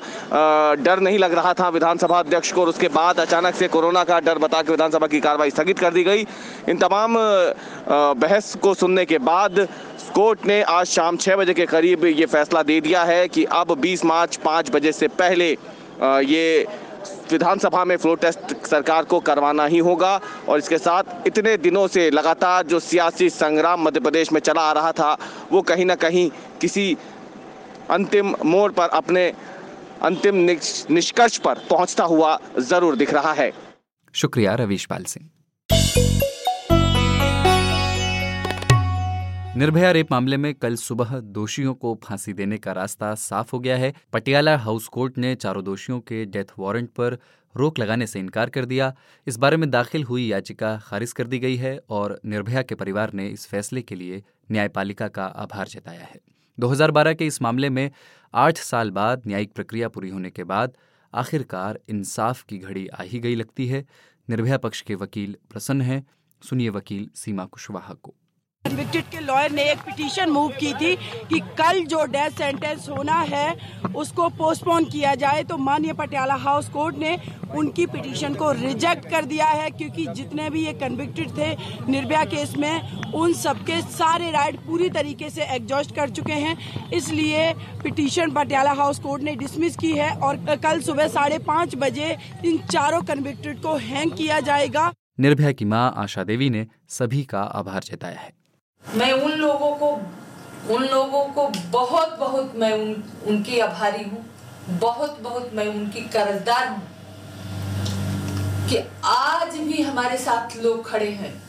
[0.83, 4.19] डर नहीं लग रहा था विधानसभा अध्यक्ष को, और उसके बाद अचानक से कोरोना का
[4.19, 6.25] डर बता के विधानसभा की कार्रवाई स्थगित कर दी गई।
[6.69, 7.15] इन तमाम
[8.19, 9.67] बहस को सुनने के बाद
[10.15, 13.79] कोर्ट ने आज शाम छः बजे के करीब ये फैसला दे दिया है कि अब
[13.81, 15.49] 20 मार्च पाँच बजे से पहले
[16.25, 16.65] ये
[17.31, 22.09] विधानसभा में फ्लोर टेस्ट सरकार को करवाना ही होगा और इसके साथ इतने दिनों से
[22.11, 25.17] लगातार जो सियासी संग्राम मध्य प्रदेश में चला आ रहा था,
[25.51, 26.29] वो कहीं ना कहीं
[26.61, 26.95] किसी
[27.89, 29.27] अंतिम मोड़ पर अपने
[30.03, 30.35] अंतिम
[30.89, 33.51] निष्कर्ष पर पहुँचता हुआ ज़रूर दिख रहा है।
[34.15, 35.29] शुक्रिया रवीश पाल सिंह।
[39.59, 43.77] निर्भया रेप मामले में कल सुबह दोषियों को फांसी देने का रास्ता साफ़ हो गया
[43.77, 47.17] है। पटियाला हाउस कोर्ट ने चारों दोषियों के डेथ वारंट पर
[47.57, 48.95] रोक लगाने से इनकार कर दिया।
[49.27, 53.13] इस बारे में दाखिल हुई याचिका खारिज कर दी गई है और निर्भया के परिवार
[53.13, 56.19] ने इस फैसले के लिए न्यायपालिका का आभार जताया है।
[56.59, 57.91] 2012 के इस मामले में
[58.33, 60.77] आठ साल बाद न्यायिक प्रक्रिया पूरी होने के बाद
[61.13, 63.85] आखिरकार इंसाफ की घड़ी आ ही गई लगती है।
[64.29, 66.07] निर्भया पक्ष के वकील प्रसन्न हैं।
[66.49, 68.15] सुनिए वकील सीमा कुशवाहा को।
[68.65, 70.95] कन्विक्टेड के लॉयर ने एक पिटीशन मूव की थी
[71.27, 73.55] कि कल जो डेथ सेंटेंस होना है,
[73.95, 77.17] उसको पोस्टपोन किया जाए तो माननीय पटियाला हाउस कोर्ट ने
[77.55, 81.49] उनकी पिटीशन को रिजेक्ट कर दिया है, क्योंकि जितने भी ये कन्विक्टेड थे
[81.89, 87.51] निर्भया केस में, उन सबके सारे राइट पूरी तरीके से एग्जॉस्ट कर चुके हैं। इसलिए
[87.83, 92.57] पिटीशन पटियाला हाउस कोर्ट ने डिसमिस की है और कल सुबह साढ़े पाँच बजे इन
[92.65, 97.83] चारों कन्विक्टेड को हैंग किया जाएगा। निर्भया की माँ आशा देवी ने सभी का आभार
[97.83, 98.37] जताया है।
[98.95, 99.87] मैं उन लोगों को,
[100.73, 104.25] उन लोगों को बहुत बहुत मैं उन, उनकी आभारी हूँ।
[104.69, 106.89] बहुत बहुत मैं उनकी कर्जदार हूँ।
[108.69, 111.43] कि आज भी हमारे साथ लोग खड़े हैं।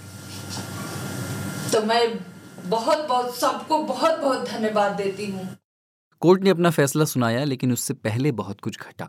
[1.73, 2.19] तो मैं
[2.71, 5.57] बहुत बहुत, सबको बहुत बहुत धन्यवाद देती हूँ।
[6.21, 9.09] कोर्ट ने अपना फैसला सुनाया, लेकिन उससे पहले बहुत कुछ घटा।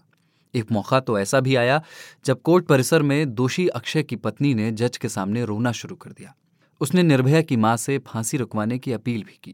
[0.56, 1.84] एक मौका तो ऐसा भी आया
[2.26, 6.10] जब कोर्ट परिसर में दोषी अक्षय की पत्नी ने जज के सामने रोना शुरू कर
[6.10, 6.34] दिया।
[6.82, 9.54] उसने निर्भया की माँ से फांसी रुकवाने की अपील भी की।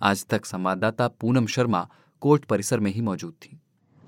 [0.00, 1.86] आज तक संवाददाता पूनम शर्मा
[2.22, 3.58] कोर्ट परिसर में ही मौजूद थी।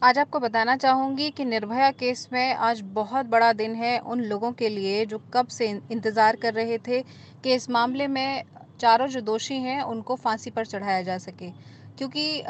[0.02, 4.50] आज आपको बताना चाहूँगी कि निर्भया केस में आज बहुत बड़ा दिन है उन लोगों
[4.52, 7.00] के लिए जो कब से इंतज़ार कर रहे थे
[7.44, 8.42] कि इस मामले में
[8.80, 11.50] चारों जो दोषी हैं उनको फांसी पर चढ़ाया जा सके।
[11.98, 12.42] क्योंकि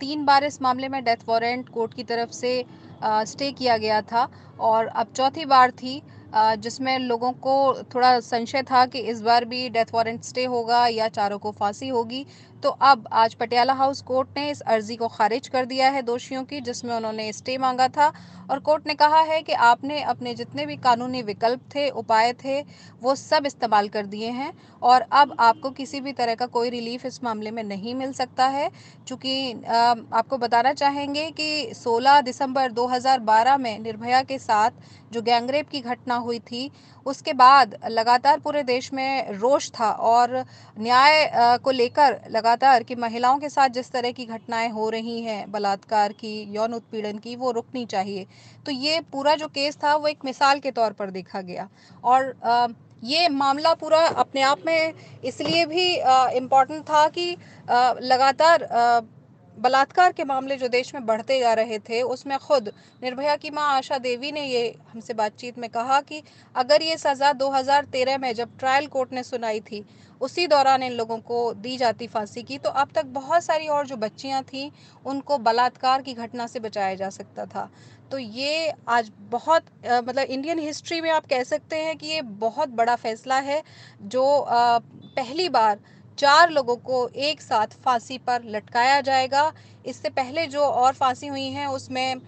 [0.00, 2.52] तीन बार इस मामले में डेथ वारंट कोर्ट की तरफ़ से
[3.04, 4.28] स्टे किया गया था
[4.60, 6.00] और अब चौथी बार थी
[6.56, 7.54] जिसमें लोगों को
[7.94, 11.88] थोड़ा संशय था कि इस बार भी डेथ वारंट स्टे होगा या चारों को फांसी
[11.88, 12.24] होगी।
[12.64, 16.44] तो अब आज पटियाला हाउस कोर्ट ने इस अर्जी को खारिज कर दिया है दोषियों
[16.44, 18.06] की, जिसमें उन्होंने स्टे मांगा था।
[18.50, 22.60] और कोर्ट ने कहा है कि आपने अपने जितने भी कानूनी विकल्प थे, उपाय थे,
[23.02, 27.04] वो सब इस्तेमाल कर दिए हैं। और अब आपको किसी भी तरह का कोई रिलीफ
[27.06, 28.70] इस मामले में नहीं मिल सकता है।
[29.08, 35.80] चूँकि आपको बताना चाहेंगे कि 16 दिसंबर 2012 में निर्भया के साथ जो गैंगरेप की
[35.80, 36.70] घटना हुई थी,
[37.06, 40.44] उसके बाद लगातार पूरे देश में रोष था। और
[40.78, 45.50] न्याय को लेकर लगातार कि महिलाओं के साथ जिस तरह की घटनाएँ हो रही हैं,
[45.52, 48.26] बलात्कार की, यौन उत्पीड़न की, वो रुकनी चाहिए।
[48.66, 51.68] तो ये पूरा जो केस था, वो एक मिसाल के तौर पर देखा गया।
[52.04, 52.34] और
[53.04, 54.92] ये मामला पूरा अपने आप में
[55.24, 55.86] इसलिए भी
[56.36, 57.30] इंपॉर्टेंट था कि
[58.02, 58.62] लगातार
[59.56, 62.68] बलात्कार के मामले जो देश में बढ़ते जा रहे थे उसमें खुद
[63.02, 66.22] निर्भया की माँ आशा देवी ने ये हमसे बातचीत में कहा कि
[66.54, 69.84] अगर ये सज़ा 2013 में जब ट्रायल कोर्ट ने सुनाई थी
[70.20, 73.86] उसी दौरान इन लोगों को दी जाती फांसी की तो अब तक बहुत सारी और
[73.86, 74.70] जो बच्चियाँ थीं
[75.06, 77.68] उनको बलात्कार की घटना से बचाया जा सकता था।
[78.10, 82.22] तो ये आज बहुत आ, मतलब इंडियन हिस्ट्री में आप कह सकते हैं कि ये
[82.22, 83.62] बहुत बड़ा फैसला है
[84.02, 85.78] जो आ, पहली बार
[86.18, 89.52] चार लोगों को एक साथ फांसी पर लटकाया जाएगा।
[89.86, 92.20] इससे पहले जो और फांसी हुई हैं, उसमें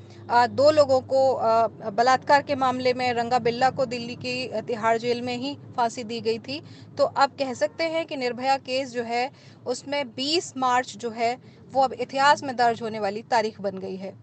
[0.50, 5.36] दो लोगों को बलात्कार के मामले में रंगा बिल्ला को दिल्ली की तिहाड़ जेल में
[5.36, 6.60] ही फांसी दी गई थी।
[6.98, 9.30] तो अब कह सकते हैं कि निर्भया केस जो है,
[9.66, 11.36] उसमें 20 मार्च जो है,
[11.72, 14.14] वो अब इतिहास में दर्ज होने वाली तारीख बन गई है।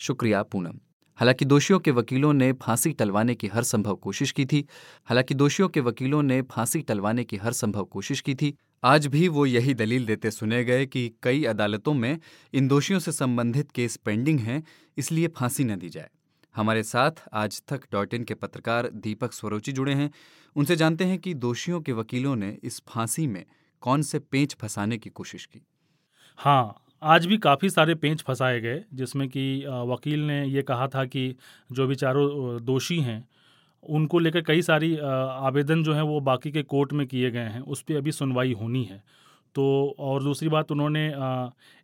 [0.00, 0.78] शुक्रिया, पूनम।
[1.18, 4.66] हालाँकि दोषियों के वकीलों ने फांसी टलवाने की हर संभव कोशिश की थी।
[5.04, 9.28] हालाँकि दोषियों के वकीलों ने फांसी टलवाने की हर संभव कोशिश की थी। आज भी
[9.28, 12.18] वो यही दलील देते सुने गए कि कई अदालतों में
[12.54, 14.62] इन दोषियों से संबंधित केस पेंडिंग हैं,
[14.96, 16.10] इसलिए फांसी न दी जाए।
[16.54, 20.10] हमारे साथ आज तक डॉट इन के पत्रकार दीपक स्वरोची जुड़े हैं।
[20.56, 23.44] उनसे जानते हैं कि दोषियों के वकीलों ने इस फांसी में
[23.80, 25.66] कौन से पेंच फंसाने की कोशिश की।
[26.38, 31.04] हाँ आज भी काफ़ी सारे पेंच फंसाए गए, जिसमें कि वकील ने ये कहा था
[31.04, 31.34] कि
[31.72, 33.24] जो भी चारों दोषी हैं,
[33.84, 37.60] उनको लेकर कई सारी आवेदन जो हैं वो बाकी के कोर्ट में किए गए हैं,
[37.60, 39.02] उस पर अभी सुनवाई होनी है।
[39.54, 41.06] तो और दूसरी बात उन्होंने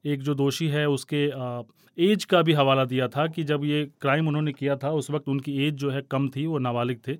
[0.05, 1.25] एक जो दोषी है उसके
[1.99, 5.29] एज का भी हवाला दिया था कि जब ये क्राइम उन्होंने किया था, उस वक्त
[5.29, 7.19] उनकी एज जो है कम थी, वो नाबालिग थे।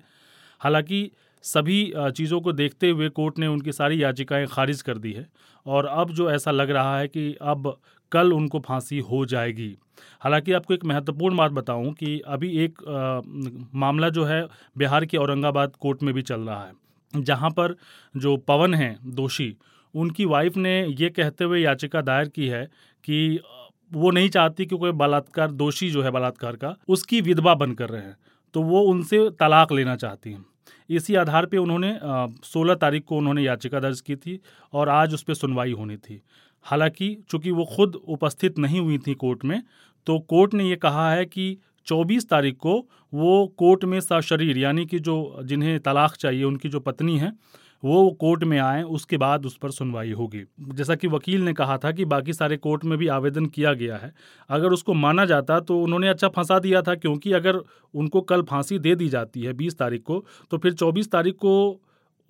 [0.61, 1.11] हालाँकि
[1.43, 5.27] सभी चीज़ों को देखते हुए कोर्ट ने उनकी सारी याचिकाएँ खारिज कर दी है।
[5.65, 7.75] और अब जो ऐसा लग रहा है कि अब
[8.11, 9.75] कल उनको फांसी हो जाएगी।
[10.21, 13.21] हालाँकि आपको एक महत्वपूर्ण बात बताऊँ कि अभी एक आ,
[13.79, 14.45] मामला जो है
[14.77, 17.75] बिहार के औरंगाबाद कोर्ट में भी चल रहा है। जहाँ पर
[18.15, 19.55] जो पवन हैं दोषी
[19.93, 22.65] उनकी वाइफ ने ये कहते हुए याचिका दायर की है
[23.03, 23.39] कि
[23.91, 28.01] वो नहीं चाहती कि कोई बलात्कार दोषी जो है बलात्कार का उसकी विधवा बनकर रहे।
[28.01, 28.15] हैं
[28.55, 30.45] तो वो उनसे तलाक लेना चाहती हैं।
[30.89, 31.93] इसी आधार पे उन्होंने
[32.45, 34.39] 16 तारीख को उन्होंने याचिका दर्ज की थी
[34.73, 36.21] और आज उस पर सुनवाई होनी थी।
[36.65, 39.61] हालाँकि चूँकि वो खुद उपस्थित नहीं हुई थी कोर्ट में
[40.07, 41.57] तो कोर्ट ने ये कहा है कि
[41.87, 42.77] 24 तारीख को
[43.13, 47.31] वो कोर्ट में सशरीर, यानी कि जो जिन्हें तलाक चाहिए, उनकी जो पत्नी है
[47.83, 51.77] वो कोर्ट में आए, उसके बाद उस पर सुनवाई होगी। जैसा कि वकील ने कहा
[51.77, 54.13] था कि बाकी सारे कोर्ट में भी आवेदन किया गया है।
[54.49, 57.61] अगर उसको माना जाता तो उन्होंने अच्छा फंसा दिया था, क्योंकि अगर
[57.93, 61.81] उनको कल फांसी दे दी जाती है बीस तारीख को तो फिर चौबीस तारीख को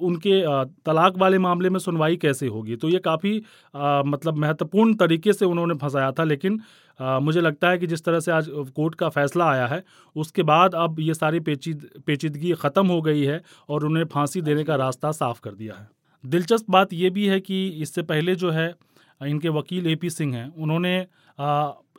[0.02, 0.42] उनके
[0.86, 2.76] तलाक वाले मामले में सुनवाई कैसे होगी?
[2.76, 3.38] तो ये काफ़ी
[3.76, 6.60] मतलब महत्वपूर्ण तरीके से उन्होंने फंसाया था लेकिन
[7.00, 9.84] आ, मुझे लगता है कि जिस तरह से आज कोर्ट का फैसला आया है
[10.16, 14.64] उसके बाद अब ये सारी पेचीद पेचीदगी ख़त्म हो गई है और उन्हें फांसी देने
[14.64, 15.88] का रास्ता साफ़ कर दिया है।
[16.24, 18.74] दिलचस्प बात ये भी है कि इससे पहले जो है
[19.22, 20.98] इनके वकील ए पी सिंह हैं उन्होंने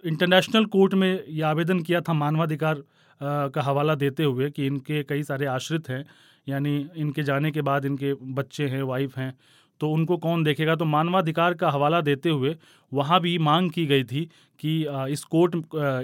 [0.07, 2.83] इंटरनेशनल कोर्ट में ये आवेदन किया था मानवाधिकार
[3.21, 6.05] का हवाला देते हुए कि इनके कई सारे आश्रित हैं।
[6.47, 9.35] यानी इनके जाने के बाद इनके बच्चे हैं वाइफ हैं
[9.81, 10.75] तो उनको कौन देखेगा?
[10.77, 12.55] तो मानवाधिकार का हवाला देते हुए
[12.93, 14.25] वहाँ भी मांग की गई थी
[14.61, 14.75] कि
[15.13, 15.57] इस कोर्ट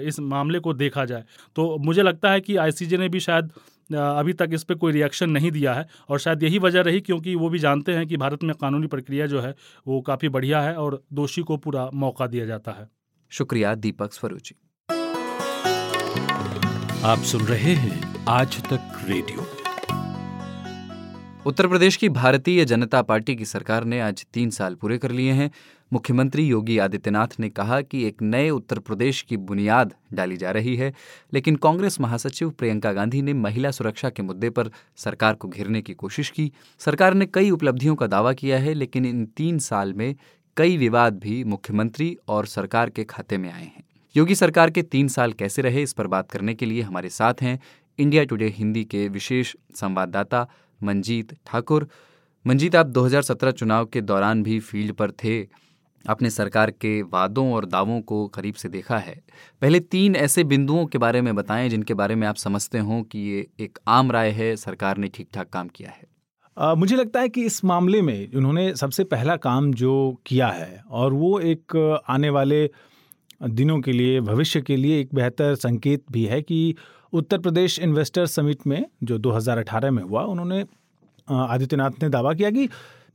[0.03, 1.23] इस मामले को देखा जाए।
[1.55, 3.51] तो मुझे लगता है कि आईसीजे ने भी शायद
[3.89, 7.35] अभी तक इस पर कोई रिएक्शन नहीं दिया है और शायद यही वजह रही क्योंकि
[7.35, 9.55] वो भी जानते हैं कि भारत में कानूनी प्रक्रिया जो है
[9.87, 12.87] वो काफ़ी बढ़िया है और दोषी को पूरा मौका दिया जाता है।
[13.31, 14.55] शुक्रिया दीपक स्वरूची।
[17.05, 19.58] आप सुन रहे हैं आज तक रेडियो।
[21.45, 25.31] उत्तर प्रदेश की भारतीय जनता पार्टी की सरकार ने आज तीन साल पूरे कर लिए
[25.31, 25.51] हैं।
[25.93, 30.75] मुख्यमंत्री योगी आदित्यनाथ ने कहा कि एक नए उत्तर प्रदेश की बुनियाद डाली जा रही
[30.75, 30.93] है,
[31.33, 35.93] लेकिन कांग्रेस महासचिव प्रियंका गांधी ने महिला सुरक्षा के मुद्दे पर सरकार को घेरने की
[35.93, 40.15] कोशिश की। सरकार ने कई उपलब्धियों का दावा किया है, लेकिन इन तीन साल में
[40.57, 43.83] कई विवाद भी मुख्यमंत्री और सरकार के खाते में आए हैं।
[44.15, 47.33] योगी सरकार के तीन साल कैसे रहे, इस पर बात करने के लिए हमारे साथ
[47.41, 47.59] हैं।
[47.99, 50.47] इंडिया टुडे हिंदी के विशेष संवाददाता
[50.83, 51.87] मंजीत ठाकुर।
[52.47, 55.47] मंजीत आप 2017 चुनाव के दौरान भी फ़ील्ड पर थे।
[56.09, 59.21] आपने सरकार के वादों और दावों को करीब से देखा है।
[59.61, 63.19] पहले तीन ऐसे बिंदुओं के बारे में बताएँ जिनके बारे में आप समझते हों कि
[63.19, 66.03] ये एक आम राय है सरकार ने ठीक ठाक काम किया है।
[66.57, 70.83] आ, मुझे लगता है कि इस मामले में उन्होंने सबसे पहला काम जो किया है
[70.89, 72.69] और वो एक आने वाले
[73.43, 76.75] दिनों के लिए भविष्य के लिए एक बेहतर संकेत भी है कि
[77.13, 80.65] उत्तर प्रदेश इन्वेस्टर समिट में, जो 2018 में हुआ, उन्होंने
[81.27, 82.67] आदित्यनाथ ने दावा किया कि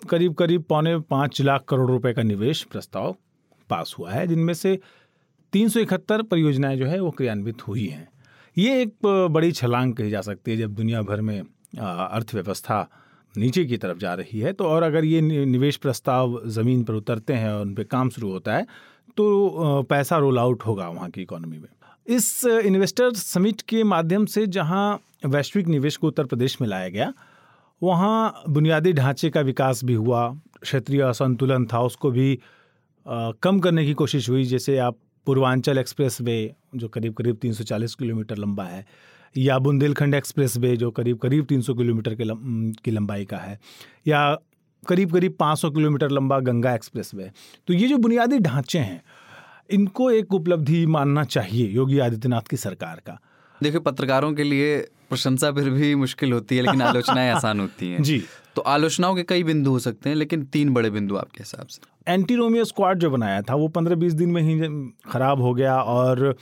[0.03, 3.15] करीब करीब पौने पाँच लाख करोड़ रुपए का निवेश प्रस्ताव
[3.71, 4.79] पास हुआ है, जिनमें से
[5.53, 8.09] तीन सौ इकहत्तर परियोजनाएँ जो है, वो क्रियान्वित हुई हैं।
[8.57, 12.87] ये एक बड़ी छलांग कही जा सकती है, जब दुनिया भर में अर्थव्यवस्था
[13.35, 17.33] नीचे की तरफ़ जा रही है तो और अगर ये निवेश प्रस्ताव ज़मीन पर उतरते
[17.33, 18.67] हैं और उन पर काम शुरू होता है
[19.17, 21.69] तो पैसा रोल आउट होगा वहाँ की इकोनॉमी में।
[22.07, 27.13] इस इन्वेस्टर समिट के माध्यम से जहाँ वैश्विक निवेश को उत्तर प्रदेश में लाया गया
[27.83, 30.29] वहाँ बुनियादी ढांचे का विकास भी हुआ
[30.63, 32.39] क्षेत्रीय असंतुलन था उसको भी
[33.07, 34.97] आ, कम करने की कोशिश हुई जैसे आप
[35.27, 38.85] पूर्वांचल एक्सप्रेस वे जो करीब करीब 340 किलोमीटर लंबा है
[39.37, 42.25] या बुंदेलखंड एक्सप्रेस वे जो करीब करीब 300 किलोमीटर के
[42.85, 43.59] की लंबाई का है
[44.07, 44.35] या
[44.83, 47.31] करीब करीब 500 किलोमीटर लंबा गंगा एक्सप्रेस वे
[47.69, 49.03] तो ये जो बुनियादी ढांचे हैं
[49.71, 53.19] इनको एक उपलब्धि मानना चाहिए योगी आदित्यनाथ की सरकार का।
[53.63, 54.77] देखिए पत्रकारों के लिए
[55.11, 58.23] प्रशंसा फिर भी मुश्किल होती है लेकिन आलोचनाएँ आसान होती हैं। जी।
[58.57, 62.13] तो आलोचनाओं के कई बिंदु हो सकते हैं लेकिन तीन बड़े बिंदु आपके हिसाब से।
[62.13, 64.59] एंटी रोमियो स्क्वाड जो बनाया था वो पंद्रह बीस दिन में ही
[65.11, 66.37] खराब हो गया और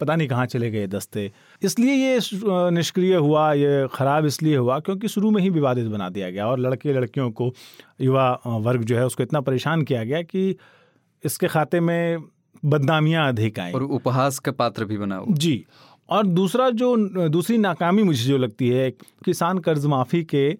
[0.00, 1.30] पता नहीं कहाँ चले गए दस्ते।
[1.62, 2.18] इसलिए ये
[2.70, 6.58] निष्क्रिय हुआ ये ख़राब इसलिए हुआ क्योंकि शुरू में ही विवादित बना दिया गया और
[6.58, 7.52] लड़के लड़कियों को
[8.00, 10.56] युवा वर्ग जो है उसको इतना परेशान किया गया कि
[11.24, 12.18] इसके खाते में
[12.64, 15.64] बदनामियाँ अधिक आई। और उपहास का पात्र भी बना जी।
[16.08, 16.96] और दूसरा जो
[17.28, 18.90] दूसरी नाकामी मुझे जो लगती है
[19.24, 20.56] किसान कर्ज माफ़ी के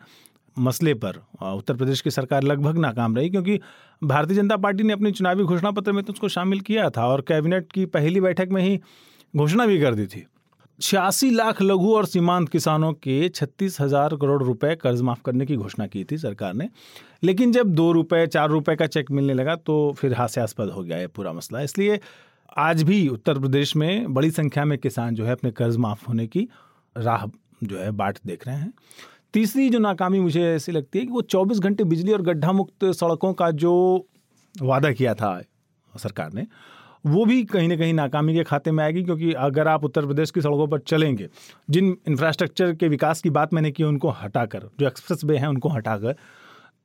[0.56, 3.58] मसले पर उत्तर प्रदेश की सरकार लगभग नाकाम रही क्योंकि
[4.02, 7.20] भारतीय जनता पार्टी ने अपने चुनावी घोषणा पत्र में तो उसको शामिल किया था और
[7.20, 8.80] कैबिनेट की पहली बैठक में ही
[9.34, 10.24] घोषणा भी कर दी थी।
[10.78, 15.56] छियासी लाख लघु और सीमांत किसानों के छत्तीस हज़ार करोड़ रुपए कर्ज माफ़ करने की
[15.56, 16.68] घोषणा की थी सरकार ने।
[17.26, 20.98] लेकिन जब दो रुपए, चार रुपए का चेक मिलने लगा तो फिर हास्यास्पद हो गया
[20.98, 22.00] ये पूरा मसला। इसलिए
[22.58, 26.26] आज भी उत्तर प्रदेश में बड़ी संख्या में किसान जो है अपने कर्ज माफ़ होने
[26.26, 26.48] की
[26.96, 27.26] राह
[27.64, 28.72] जो है बाट देख रहे हैं।
[29.34, 32.84] तीसरी जो नाकामी मुझे ऐसी लगती है कि वो 24 घंटे बिजली और गड्ढा मुक्त
[32.84, 34.06] सड़कों का जो
[34.62, 35.42] वादा किया था
[35.98, 36.46] सरकार ने,
[37.06, 40.30] वो भी कहीं ना कहीं नाकामी के खाते में आएगी, क्योंकि अगर आप उत्तर प्रदेश
[40.30, 41.28] की सड़कों पर चलेंगे,
[41.70, 45.68] जिन इंफ्रास्ट्रक्चर के विकास की बात मैंने की, उनको हटाकर, जो एक्सप्रेस वे हैं, उनको
[45.68, 46.16] हटाकर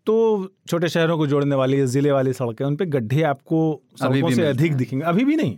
[0.07, 3.59] तो छोटे शहरों को जोड़ने वाली ज़िले वाली सड़कें उन पर गड्ढे आपको
[3.99, 5.57] सड़कों से अधिक दिखेंगे। अभी भी नहीं।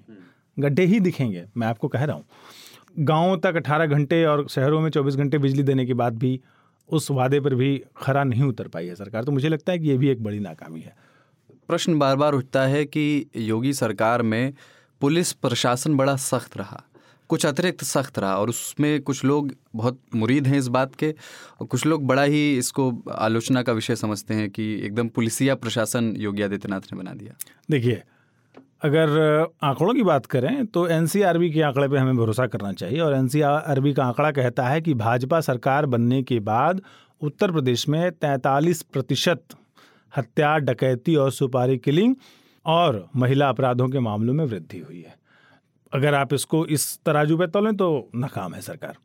[0.57, 2.25] गड्ढे ही दिखेंगे मैं आपको कह रहा हूँ।
[2.99, 6.39] गाँव तक अठारह घंटे और शहरों में चौबीस घंटे बिजली देने के बाद भी
[6.89, 9.89] उस वादे पर भी खरा नहीं उतर पाई है सरकार। तो मुझे लगता है कि
[9.89, 10.95] ये भी एक बड़ी नाकामी है।
[11.67, 14.53] प्रश्न बार बार उठता है कि योगी सरकार में
[15.01, 16.83] पुलिस प्रशासन बड़ा सख्त रहा।
[17.33, 21.11] कुछ अतिरिक्त सख्त रहा और उसमें कुछ लोग बहुत मुरीद हैं इस बात के
[21.61, 26.13] और कुछ लोग बड़ा ही इसको आलोचना का विषय समझते हैं कि एकदम पुलिसिया प्रशासन
[26.19, 27.33] योगी आदित्यनाथ ने बना दिया।
[27.71, 28.01] देखिए,
[28.83, 29.09] अगर
[29.63, 33.93] आंकड़ों की बात करें तो एनसीआरबी के आंकड़े पे हमें भरोसा करना चाहिए और एनसीआरबी
[33.93, 36.81] का आंकड़ा कहता है कि भाजपा सरकार बनने के बाद
[37.21, 39.55] उत्तर प्रदेश में तैंतालीस प्रतिशत
[40.13, 42.15] हत्या, डकैती और सुपारी किलिंग
[42.65, 45.15] और महिला अपराधों के मामलों में वृद्धि हुई है।
[45.93, 48.95] अगर आप इसको इस तराजू पे तोलें तो नाकाम है सरकार।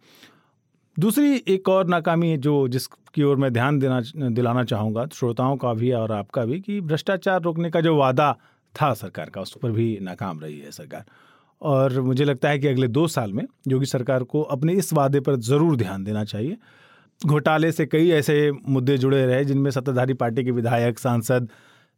[0.96, 5.72] दूसरी एक और नाकामी है जो जिसकी ओर मैं ध्यान देना दिलाना चाहूँगा, श्रोताओं का
[5.74, 8.32] भी और आपका भी, कि भ्रष्टाचार रोकने का जो वादा
[8.74, 11.04] था सरकार का, उस पर भी नाकाम रही है सरकार।
[11.62, 15.20] और मुझे लगता है कि अगले दो साल में योगी सरकार को अपने इस वादे
[15.20, 16.56] पर ज़रूर ध्यान देना चाहिए।
[17.20, 21.48] घोटाले से कई ऐसे मुद्दे जुड़े रहे, जिनमें सत्ताधारी पार्टी के विधायक, सांसद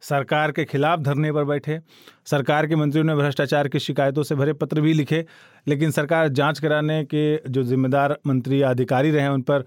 [0.03, 1.79] सरकार के खिलाफ धरने पर बैठे।
[2.25, 5.25] सरकार के मंत्रियों ने भ्रष्टाचार की शिकायतों से भरे पत्र भी लिखे
[5.67, 9.65] लेकिन सरकार जाँच कराने के जो जिम्मेदार मंत्री या अधिकारी रहे उन पर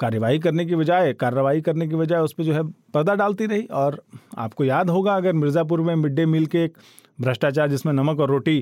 [0.00, 2.62] कार्रवाई करने की बजाय कार्रवाई करने की बजाय उस पर जो है
[2.94, 4.00] पर्दा डालती रही। और
[4.38, 6.78] आपको याद होगा अगर मिर्ज़ापुर में मिड डे मील के एक
[7.18, 8.60] भ्रष्टाचार जिसमें नमक और रोटी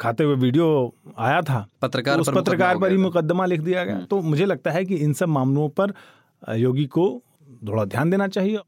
[0.00, 3.94] खाते हुए वीडियो आया था पत्रकार तो उस पत्रकार पर ही मुकदमा लिख दिया गया।
[3.94, 5.92] हम्म। तो मुझे लगता है कि इन सब मामलों पर
[6.56, 7.06] योगी को
[7.68, 8.58] थोड़ा ध्यान देना चाहिए।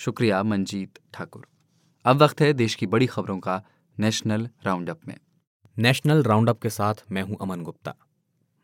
[0.00, 1.46] शुक्रिया मंजीत ठाकुर।
[2.04, 3.62] अब वक्त है देश की बड़ी खबरों का
[3.98, 5.16] नेशनल राउंडअप में।
[5.78, 7.94] नेशनल राउंडअप के साथ मैं हूँ अमन गुप्ता।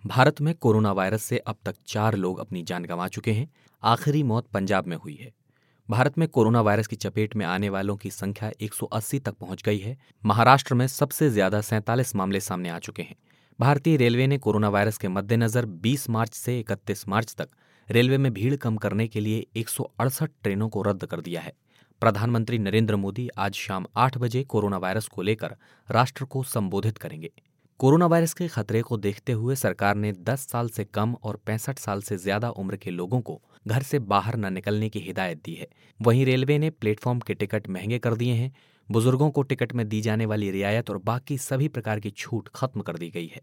[0.06, 3.48] भारत में कोरोना वायरस से अब तक चार लोग अपनी जान गंवा चुके हैं।
[3.82, 5.32] आखिरी मौत पंजाब में हुई है।
[5.90, 9.78] भारत में कोरोना वायरस की चपेट में आने वालों की संख्या 180 तक पहुँच गई
[9.78, 13.16] है। महाराष्ट्र में सबसे ज़्यादा सैंतालीस मामले सामने आ चुके हैं।
[13.60, 17.48] भारतीय रेलवे ने कोरोना वायरस के मद्देनजर 20 मार्च से 31 मार्च तक
[17.88, 21.40] रेलवे में भीड़ कम करने के लिए एक सौ अड़सठ ट्रेनों को रद्द कर दिया
[21.40, 21.52] है।
[22.02, 25.54] प्रधानमंत्री नरेंद्र मोदी आज शाम आठ बजे कोरोना वायरस को लेकर
[25.88, 27.30] राष्ट्र को संबोधित करेंगे।
[27.80, 31.78] कोरोना वायरस के खतरे को देखते हुए सरकार ने 10 साल से कम और पैंसठ
[31.78, 35.54] साल से ज़्यादा उम्र के लोगों को घर से बाहर न निकलने की हिदायत दी
[35.54, 35.68] है।
[36.00, 38.52] वहीं रेलवे ने प्लेटफॉर्म के टिकट महँगे कर दिए हैं।
[38.88, 42.80] बुज़ुर्गों को टिकट में दी जाने वाली रियायत और बाकी सभी प्रकार की छूट खत्म
[42.80, 43.42] कर दी गई है।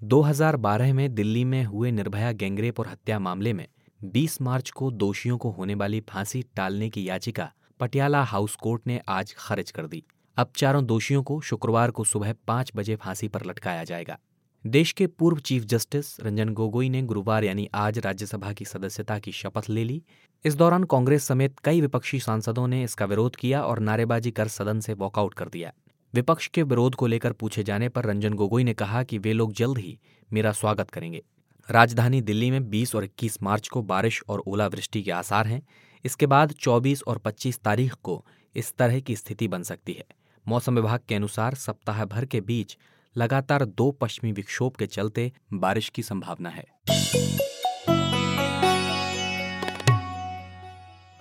[0.00, 3.66] 2012 में दिल्ली में हुए निर्भया गैंगरेप और हत्या मामले में
[4.04, 9.00] 20 मार्च को दोषियों को होने वाली फांसी टालने की याचिका पटियाला हाउस कोर्ट ने
[9.08, 10.02] आज खारिज कर दी।
[10.36, 14.18] अब चारों दोषियों को शुक्रवार को सुबह पाँच बजे फांसी पर लटकाया जाएगा।
[14.66, 19.32] देश के पूर्व चीफ जस्टिस रंजन गोगोई ने गुरुवार यानी आज राज्यसभा की सदस्यता की
[19.32, 20.02] शपथ ले ली।
[20.44, 24.80] इस दौरान कांग्रेस समेत कई विपक्षी सांसदों ने इसका विरोध किया और नारेबाजी कर सदन
[24.80, 25.72] से वॉकआउट कर दिया।
[26.14, 29.52] विपक्ष के विरोध को लेकर पूछे जाने पर रंजन गोगोई ने कहा कि वे लोग
[29.52, 29.98] जल्द ही
[30.32, 31.22] मेरा स्वागत करेंगे।
[31.72, 35.62] राजधानी दिल्ली में 20 और 21 मार्च को बारिश और ओलावृष्टि के आसार हैं।
[36.04, 40.04] इसके बाद 24 और 25 तारीख को इस तरह की स्थिति बन सकती है।
[40.46, 42.76] मौसम विभाग के अनुसार सप्ताह भर के बीच
[43.16, 46.64] लगातार दो पश्चिमी विक्षोभ के चलते बारिश की संभावना है।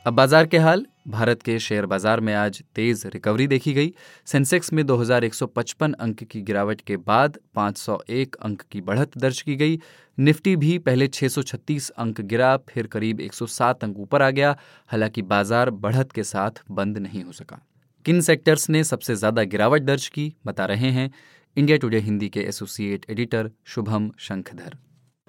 [0.05, 3.93] अब बाज़ार के हाल। भारत के शेयर बाज़ार में आज तेज रिकवरी देखी गई।
[4.25, 9.79] सेंसेक्स में 2155 अंक की गिरावट के बाद 501 अंक की बढ़त दर्ज की गई।
[10.21, 14.55] निफ्टी भी पहले 636 अंक गिरा, फिर करीब 107 अंक ऊपर आ गया,
[14.89, 17.59] हालाँकि बाज़ार बढ़त के साथ बंद नहीं हो सका।
[18.05, 21.09] किन सेक्टर्स ने सबसे ज़्यादा गिरावट दर्ज की, बता रहे हैं
[21.57, 24.77] इंडिया टुडे हिंदी के एसोसिएट एडिटर शुभम शंखधर।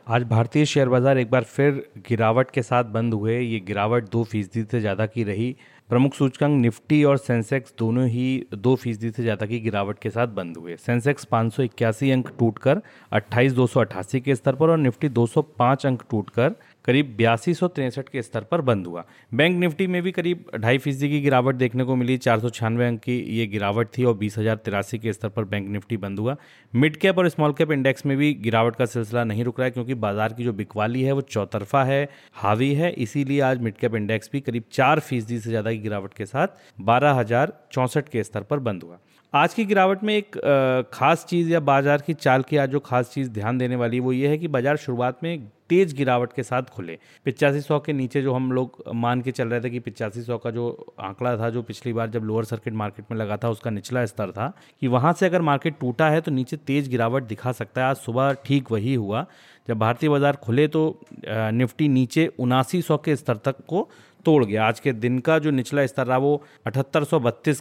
[0.07, 4.25] आज भारतीय शेयर बाज़ार एक बार फिर गिरावट के साथ बंद हुए। ये गिरावट दो
[4.25, 5.55] फ़ीसदी से ज़्यादा की रही।
[5.91, 10.29] प्रमुख सूचकांक निफ्टी और सेंसेक्स दोनों ही दो फ़ीसदी से ज़्यादा की गिरावट के साथ
[10.37, 12.81] बंद हुए। सेंसेक्स पाँच सौ इक्यासी अंक टूटकर
[13.13, 13.55] अट्ठाईस
[14.15, 16.55] के स्तर पर और निफ्टी 205 अंक टूटकर
[16.85, 20.79] करीब बयासी सौ तिरसठ के स्तर पर बंद हुआ। बैंक निफ्टी में भी करीब ढाई
[20.79, 24.15] फ़ीसदी की गिरावट देखने को मिली। चार सौ छियानवे अंक की ये गिरावट थी और
[24.15, 26.37] बीस हज़ार तिरासी के स्तर पर बैंक निफ्टी बंद हुआ।
[26.73, 29.71] मिड कैप और स्मॉल कैप इंडेक्स में भी गिरावट का सिलसिला नहीं रुक रहा है
[29.71, 33.95] क्योंकि बाज़ार की जो बिकवाली है वो चौतरफा है, हावी है। इसीलिए आज मिड कैप
[33.95, 37.23] इंडेक्स भी करीब चार फ़ीसदी से ज़्यादा की गिरावट के साथ बारह
[38.03, 38.99] के स्तर पर बंद हुआ।
[39.35, 40.37] आज की गिरावट में एक
[40.93, 44.13] खास चीज़ या बाज़ार की चाल की आज जो खास चीज़ ध्यान देने वाली वो
[44.13, 48.23] ये है कि बाज़ार शुरुआत में तेज गिरावट के साथ खुले। पिचासी सौ के नीचे
[48.23, 51.49] जो हम लोग मान के चल रहे थे कि पिचासी सौ का जो आंकड़ा था,
[51.51, 54.89] जो पिछली बार जब लोअर सर्किट मार्केट में लगा था, उसका निचला स्तर था, कि
[54.89, 58.33] वहाँ से अगर मार्केट टूटा है तो नीचे तेज गिरावट दिखा सकता है। आज सुबह
[58.45, 59.27] ठीक वही हुआ।
[59.69, 63.89] जब भारतीय बाज़ार खुले तो निफ्टी नीचे उनासी सौ के स्तर तक को
[64.25, 67.05] तोड़ गया। आज के दिन का जो निचला स्तर रहा, वो अठहत्तर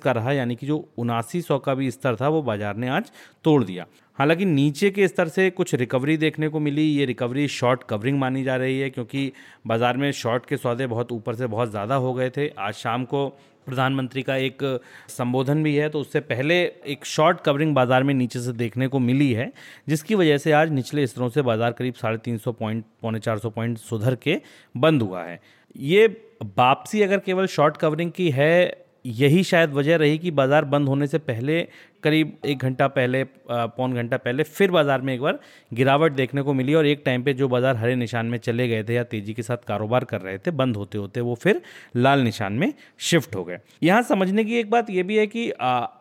[0.03, 3.11] का रहा, यानी कि जो उनासी का भी स्तर था, वो बाज़ार ने आज
[3.43, 3.85] तोड़ दिया।
[4.19, 8.43] हालाँकि नीचे के स्तर से कुछ रिकवरी देखने को मिली। ये रिकवरी शॉर्ट कवरिंग मानी
[8.43, 9.31] जा रही है, क्योंकि
[9.67, 13.05] बाज़ार में शॉर्ट के सौदे बहुत ऊपर से बहुत ज़्यादा हो गए थे। आज शाम
[13.05, 13.27] को
[13.67, 14.63] प्रधानमंत्री का एक
[15.09, 16.55] संबोधन भी है तो उससे पहले
[16.85, 19.51] एक शॉर्ट कवरिंग बाज़ार में नीचे से देखने को मिली है,
[19.87, 23.39] जिसकी वजह से आज निचले स्तरों से बाज़ार करीब साढ़े तीन सौ पॉइंट, पौने चार
[23.39, 24.39] सौ पॉइंट सुधर के
[24.75, 25.39] बंद हुआ है।
[25.75, 26.07] ये
[26.41, 31.07] वापसी अगर केवल शॉर्ट कवरिंग की है, यही शायद वजह रही कि बाज़ार बंद होने
[31.07, 31.61] से पहले
[32.03, 35.39] करीब एक घंटा पहले पौन घंटा पहले फिर बाज़ार में एक बार
[35.71, 38.83] गिरावट देखने को मिली और एक टाइम पे जो बाज़ार हरे निशान में चले गए
[38.83, 41.61] थे या तेज़ी के साथ कारोबार कर रहे थे, बंद होते होते वो फिर
[41.97, 45.47] लाल निशान में शिफ्ट हो गए। यहाँ समझने की एक बात ये भी है कि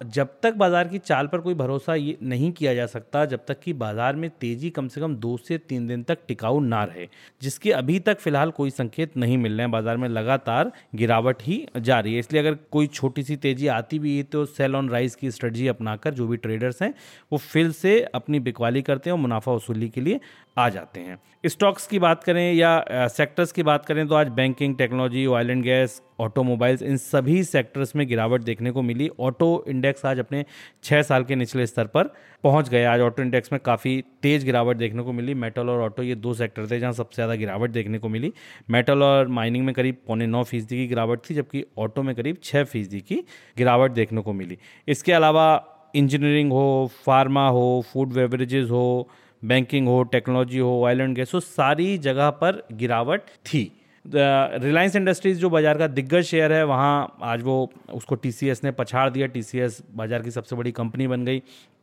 [0.07, 3.61] जब तक बाज़ार की चाल पर कोई भरोसा ये नहीं किया जा सकता, जब तक
[3.61, 7.07] कि बाज़ार में तेज़ी कम से कम दो से तीन दिन तक टिकाऊ ना रहे,
[7.43, 11.65] जिसकी अभी तक फ़िलहाल कोई संकेत नहीं मिल रहे हैं। बाज़ार में लगातार गिरावट ही
[11.79, 15.15] जारी है। इसलिए अगर कोई छोटी सी तेज़ी आती भी है तो सेल ऑन राइज
[15.15, 16.93] की स्ट्रेटजी अपना बनाकर जो भी ट्रेडर्स हैं,
[17.33, 20.21] वो फिल से अपनी बिकवाली करते हैं और मुनाफा वसूली के लिए
[20.57, 24.77] आ जाते हैं। स्टॉक्स की बात करें या सेक्टर्स की बात करें तो आज banking
[24.77, 30.05] technology oil and gas automobiles इन सभी सेक्टर्स में गिरावट देखने को मिली। ऑटो इंडेक्स
[30.07, 30.45] आज अपने
[30.85, 32.13] छः साल के निचले स्तर पर
[32.45, 36.03] पहुँच गए। आज ऑटो इंडेक्स में काफ़ी तेज़ गिरावट देखने को मिली। मेटल और ऑटो
[36.03, 38.33] ये दो सेक्टर थे जहाँ सबसे ज़्यादा गिरावट देखने को मिली।
[38.71, 42.37] मेटल और माइनिंग में करीब पौने नौ फ़ीसदी की गिरावट थी, जबकि ऑटो में करीब
[42.43, 43.25] छः फ़ीसदी की
[43.59, 49.09] गिरावट देखने को मिली। इसके अलावा इंजीनियरिंग हो फार्मा हो फ़ूड बेवरेजेस हो
[49.43, 53.71] बैंकिंग हो टेक्नोलॉजी हो ऑयल एंड गैस हो, सारी जगह पर गिरावट थी।
[54.05, 59.09] रिलायंस इंडस्ट्रीज़ जो बाज़ार का दिग्गज शेयर है, वहाँ आज वो उसको टीसीएस ने पछाड़
[59.11, 61.43] दिया। टीसीएस बाज़ार की सबसे बड़ी कंपनी बन गई।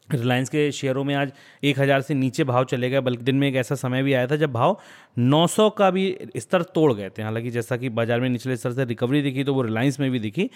[0.09, 1.31] रिलायंस के शेयरों में आज
[1.63, 4.27] एक हज़ार से नीचे भाव चले गए। बल्कि दिन में एक ऐसा समय भी आया
[4.27, 4.77] था जब भाव
[5.19, 6.05] 900 का भी
[6.37, 9.53] स्तर तोड़ गए थे। हालाँकि जैसा कि बाज़ार में निचले स्तर से रिकवरी दिखी तो
[9.53, 10.49] वो रिलायंस में भी दिखी।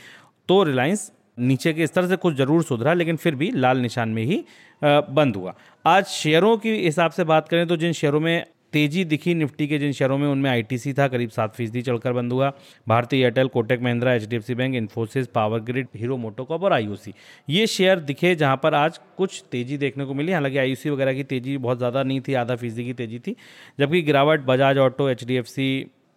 [0.50, 4.24] तो रिलायंस नीचे के स्तर से कुछ ज़रूर सुधरा, लेकिन फिर भी लाल निशान में
[4.24, 4.44] ही
[4.82, 5.54] बंद हुआ।
[5.86, 9.78] आज शेयरों की हिसाब से बात करें तो जिन शेयरों में तेज़ी दिखी, निफ्टी के
[9.80, 12.52] जिन शेयरों में, उनमें आईटीसी था, करीब सात फ़ीसदी चढ़कर बंद हुआ।
[12.88, 17.14] भारतीय Airtel, Kotak Mahindra HDFC bank Infosys power grid Hero MotoCorp और आईयूसी
[17.50, 21.24] ये शेयर दिखे जहाँ पर आज कुछ तेज़ी देखने को मिली। हालाँकि आईयूसी वगैरह की
[21.26, 23.36] तेज़ी बहुत ज़्यादा नहीं थी, आधा फ़ीसदी की तेज़ी थी,
[23.80, 25.24] जबकि गिरावट, बजाज ऑटो एच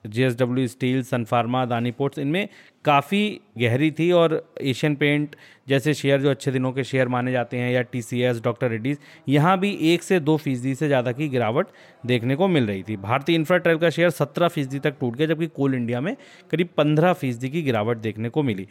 [0.04, 0.30] जे
[0.68, 2.48] steel Sun Pharma Adani ports इनमें
[2.84, 5.36] काफ़ी गहरी थी और एशियन पेंट
[5.68, 8.70] जैसे शेयर जो अच्छे दिनों के शेयर माने जाते हैं या T C S doctor
[8.70, 11.66] Reddy's यहाँ भी एक से दो फ़ीसदी से ज़्यादा की गिरावट
[12.06, 15.26] देखने को मिल रही थी। भारतीय इंफ्रा ट्रेल का शेयर सत्रह फ़ीसदी तक टूट गया,
[15.26, 16.16] जबकि कोल इंडिया में
[16.50, 18.66] करीब पंद्रह फ़ीसदी की गिरावट देखने को मिली।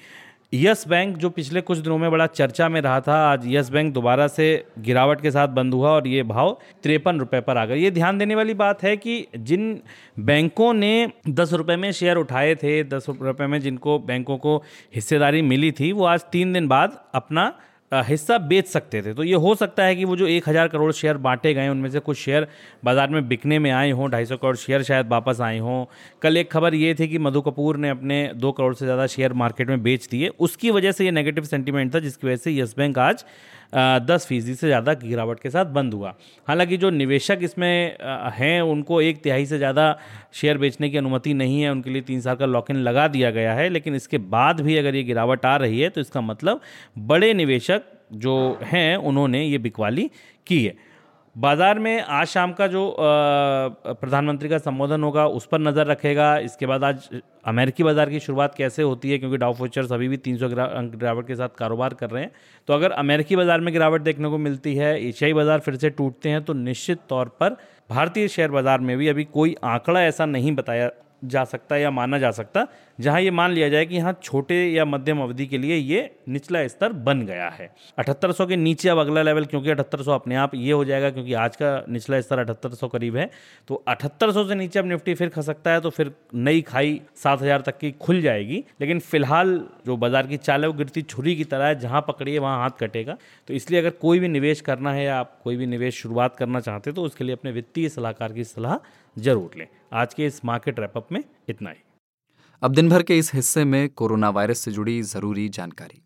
[0.53, 3.93] यस बैंक जो पिछले कुछ दिनों में बड़ा चर्चा में रहा था, आज यस बैंक
[3.93, 4.45] दोबारा से
[4.79, 8.17] गिरावट के साथ बंद हुआ और ये भाव तिरपन रुपये पर आ गया ये ध्यान
[8.17, 9.81] देने वाली बात है कि जिन
[10.19, 14.57] बैंकों ने दस रुपये में शेयर उठाए थे, दस रुपये में जिनको बैंकों को
[14.95, 17.53] हिस्सेदारी मिली थी, वो आज तीन दिन बाद अपना
[18.01, 20.91] हिस्सा बेच सकते थे। तो ये हो सकता है कि वो जो एक हज़ार करोड़
[20.93, 22.47] शेयर बांटे गए उनमें से कुछ शेयर
[22.85, 25.85] बाज़ार में बिकने में आए हों, ढाई सौ करोड़ शेयर शायद वापस आए हों।
[26.21, 29.33] कल एक खबर ये थी कि मधु कपूर ने अपने दो करोड़ से ज़्यादा शेयर
[29.35, 32.75] मार्केट में बेच दिए। उसकी वजह से ये नेगेटिव सेंटीमेंट था, जिसकी वजह से येस
[32.77, 33.25] बैंक आज
[33.74, 36.13] दस फ़ीसदी से ज़्यादा गिरावट के साथ बंद हुआ।
[36.47, 37.97] हालाँकि जो निवेशक इसमें
[38.34, 39.97] हैं, उनको एक तिहाई से ज़्यादा
[40.34, 43.32] शेयर बेचने की अनुमति नहीं है, उनके लिए तीन साल का लॉक इन लगा दिया
[43.32, 46.61] गया है, लेकिन इसके बाद भी अगर ये गिरावट आ रही है तो इसका मतलब
[46.99, 50.09] बड़े निवेशक जो हैं, उन्होंने ये बिकवाली
[50.47, 50.76] की है।
[51.36, 56.65] बाज़ार में आज शाम का जो प्रधानमंत्री का संबोधन होगा, उस पर नज़र रखेगा। इसके
[56.65, 57.09] बाद आज
[57.45, 61.27] अमेरिकी बाज़ार की शुरुआत कैसे होती है, क्योंकि डाउ फ्यूचर्स अभी भी 300 अंक गिरावट
[61.27, 62.31] के साथ कारोबार कर रहे हैं।
[62.67, 66.29] तो अगर अमेरिकी बाज़ार में गिरावट देखने को मिलती है, एशियाई बाज़ार फिर से टूटते
[66.29, 67.57] हैं तो निश्चित तौर पर
[67.89, 70.89] भारतीय शेयर बाज़ार में भी अभी कोई आंकड़ा ऐसा नहीं बताया
[71.25, 72.67] जा सकता या माना जा सकता।
[72.99, 76.65] जहाँ ये मान लिया जाए कि यहाँ छोटे या मध्यम अवधि के लिए ये निचला
[76.67, 80.35] स्तर बन गया है। अठहत्तर सौ के नीचे अब अगला लेवल क्योंकि अठहत्तर सौ अपने
[80.35, 83.29] आप ये हो जाएगा, क्योंकि आज का निचला स्तर अठहत्तर सौ करीब है
[83.69, 87.41] तो अठहत्तर सौ से नीचे अब निफ्टी फिर खसकता है तो फिर नई खाई सात
[87.41, 91.35] हज़ार तक की खुल जाएगी। लेकिन फ़िलहाल जो बाज़ार की चाल है, वो गिरती छुरी
[91.35, 93.17] की तरह है, जहाँ पकड़िए वहाँ हाथ कटेगा।
[93.47, 96.59] तो इसलिए अगर कोई भी निवेश करना है या आप कोई भी निवेश शुरुआत करना
[96.59, 98.77] चाहते हैं तो उसके लिए अपने वित्तीय सलाहकार की सलाह
[99.17, 101.83] ज़रूर लें। आज के इस मार्केट रैपअप में इतना ही।
[102.64, 106.01] अब दिन भर के इस हिस्से में कोरोना वायरस से जुड़ी ज़रूरी जानकारी।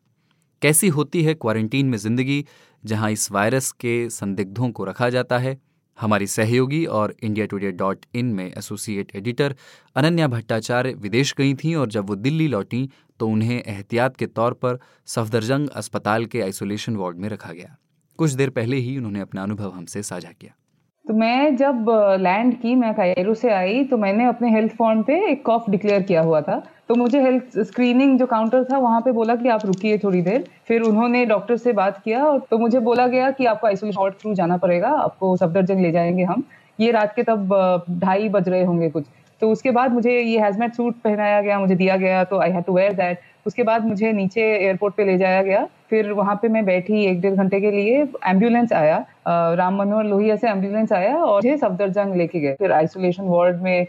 [0.61, 2.45] कैसी होती है क्वारंटीन में ज़िंदगी,
[2.83, 5.57] जहाँ इस वायरस के संदिग्धों को रखा जाता है?
[5.97, 9.55] हमारी सहयोगी और इंडिया टुडे डॉट इन में एसोसिएट एडिटर
[9.95, 12.89] अनन्या भट्टाचार्य विदेश गई थीं और जब वो दिल्ली लौटी
[13.19, 17.75] तो उन्हें एहतियात के तौर पर सफदरजंग अस्पताल के आइसोलेशन वार्ड में रखा गया।
[18.19, 20.56] कुछ देर पहले ही उन्होंने अपना अनुभव हमसे साझा किया।
[21.07, 21.85] तो मैं जब
[22.19, 26.01] लैंड की, मैं कायरो से आई तो मैंने अपने हेल्थ फॉर्म पे एक कॉफ डिक्लेयर
[26.01, 29.65] किया हुआ था। तो मुझे हेल्थ स्क्रीनिंग जो काउंटर था, वहाँ पे बोला कि आप
[29.65, 33.45] रुकिए थोड़ी देर। फिर उन्होंने डॉक्टर से बात किया और तो मुझे बोला गया कि
[33.45, 36.43] आपको आइसोलेशन थ्रू जाना पड़ेगा, आपको सफदरजंग ले जाएँगे हम।
[36.79, 39.05] ये रात के तब ढाई बज रहे होंगे कुछ।
[39.41, 42.61] तो उसके बाद मुझे ये हैजमेट सूट पहनाया गया, मुझे दिया गया तो I have
[42.61, 46.47] to wear that उसके बाद मुझे नीचे एयरपोर्ट पे ले जाया गया। फिर वहाँ पे
[46.49, 51.15] मैं बैठी एक डेढ़ घंटे के लिए एंबुलेंस आया। राम मनोहर लोहिया से एंबुलेंस आया
[51.15, 53.87] और मुझे सफदरजंग लेके गए। फिर आइसोलेशन वार्ड में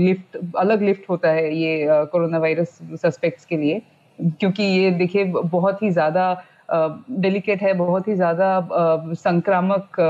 [0.00, 3.80] लिफ्ट अलग लिफ्ट होता है ये कोरोना वायरस सस्पेक्ट्स के लिए।
[4.18, 6.42] क्योंकि ये देखिए, बहुत ही ज़्यादा
[6.72, 8.68] डेलिकेट है, बहुत ही ज़्यादा
[9.14, 10.00] संक्रामक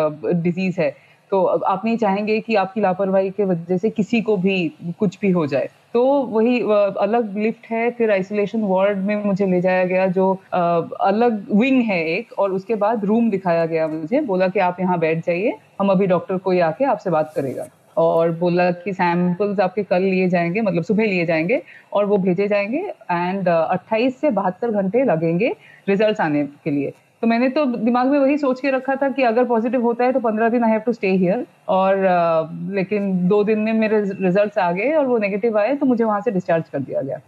[0.42, 0.90] डिज़ीज़ है।
[1.32, 4.56] तो आप नहीं चाहेंगे कि आपकी लापरवाही के वजह से किसी को भी
[4.98, 9.60] कुछ भी हो जाए। तो वही अलग लिफ्ट है, फिर आइसोलेशन वार्ड में मुझे ले
[9.60, 14.48] जाया गया, जो अलग विंग है एक, और उसके बाद रूम दिखाया गया मुझे, बोला
[14.48, 17.66] कि आप यहाँ बैठ जाइए, हम अभी डॉक्टर कोई आके आपसे बात करेगा।
[17.96, 21.60] और बोला कि सैंपल्स आपके कल लिए जाएँगे मतलब सुबह लिए जाएँगे,
[21.92, 22.78] और वो भेजे जाएँगे
[23.10, 25.54] एंड 28 से बहत्तर घंटे लगेंगे
[25.88, 26.92] रिजल्ट्स आने के लिए।
[27.22, 30.12] तो मैंने तो दिमाग में वही सोच के रखा था कि अगर पॉजिटिव होता है
[30.12, 34.00] तो पंद्रह दिन I have to stay here और uh, लेकिन दो दिन में मेरे
[34.00, 37.20] रिजल्ट्स आ गए और वो नेगेटिव आए तो मुझे वहाँ से डिस्चार्ज कर दिया गया।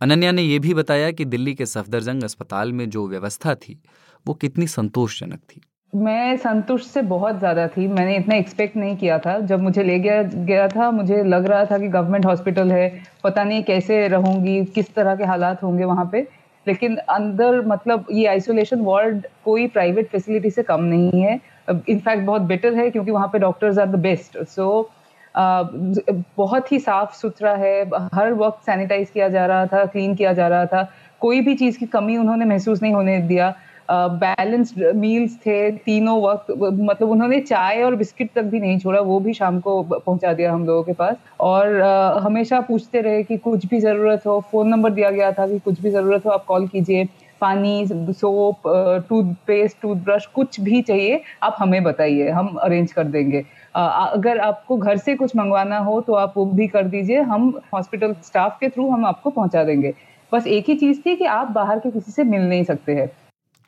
[0.00, 3.78] अनन्या ने यह भी बताया कि दिल्ली के सफदरजंग अस्पताल में जो व्यवस्था थी
[4.26, 5.60] वो कितनी संतोषजनक थी।
[5.92, 9.98] मैं संतुष्ट से बहुत ज़्यादा थी। मैंने इतना एक्सपेक्ट नहीं किया था। जब मुझे ले
[9.98, 12.90] गया गया था मुझे लग रहा था कि गवर्नमेंट हॉस्पिटल है
[13.24, 16.26] पता नहीं कैसे रहूँगी किस तरह के हालात होंगे वहाँ पे।
[16.66, 21.40] लेकिन अंदर मतलब ये आइसोलेशन वार्ड कोई प्राइवेट फैसिलिटी से कम नहीं है।
[21.88, 24.90] इनफैक्ट बहुत बेटर है क्योंकि वहाँ पे doctors are the best so
[25.34, 27.82] बहुत ही साफ़ सुथरा है।
[28.14, 30.88] हर वक्त सैनिटाइज किया जा रहा था क्लीन किया जा रहा था।
[31.20, 33.54] कोई भी चीज़ की कमी उन्होंने महसूस नहीं होने दिया।
[33.90, 39.20] बैलेंस्ड मील्स थे, तीनों वक्त मतलब उन्होंने चाय और बिस्किट तक भी नहीं छोड़ा, वो
[39.20, 41.80] भी शाम को पहुँचा दिया हम लोगों के पास। और
[42.22, 45.80] हमेशा पूछते रहे कि कुछ भी ज़रूरत हो फ़ोन नंबर दिया गया था कि कुछ
[45.80, 47.04] भी ज़रूरत हो, आप कॉल कीजिए।
[47.40, 48.62] पानी सोप
[49.08, 53.44] टूथपेस्ट टूथब्रश कुछ भी चाहिए, आप हमें बताइए, हम अरेंज कर देंगे।
[53.76, 58.12] अगर आपको घर से कुछ मंगवाना हो तो आप वो भी कर दीजिए, हम हॉस्पिटल
[58.24, 59.94] स्टाफ के थ्रू हम आपको पहुँचा देंगे।
[60.32, 63.10] बस एक ही चीज़ थी कि आप बाहर के किसी से मिल नहीं सकते हैं।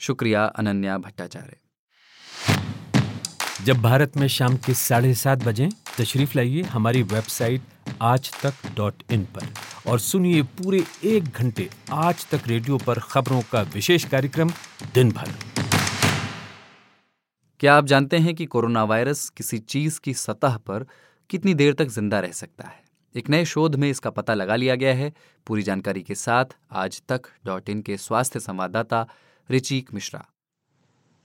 [0.00, 1.56] शुक्रिया अनन्या भट्टाचार्य।
[3.64, 7.62] जब भारत में शाम के साढ़े सात बजे तशरीफ़ लाइए हमारी वेबसाइट
[8.02, 9.52] आज तक डॉट इन पर
[9.90, 14.50] और सुनिए पूरे एक घंटे आज तक रेडियो पर खबरों का विशेष कार्यक्रम
[14.94, 15.34] दिन भर।
[17.60, 20.86] क्या आप जानते हैं कि कोरोना वायरस किसी चीज़ की सतह पर
[21.30, 22.82] कितनी देर तक ज़िंदा रह सकता है?
[23.14, 25.12] एक नए शोध में इसका पता लगा लिया गया है।
[25.46, 29.06] पूरी जानकारी के साथ आज तक डॉट इन के स्वास्थ्य संवाददाता
[29.50, 30.24] Richik Mishra.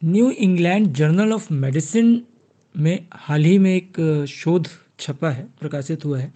[0.02, 2.22] New England Journal of Medicine
[2.76, 4.68] में हाल ही में एक शोध
[5.00, 6.34] छपा है, प्रकाशित हुआ है,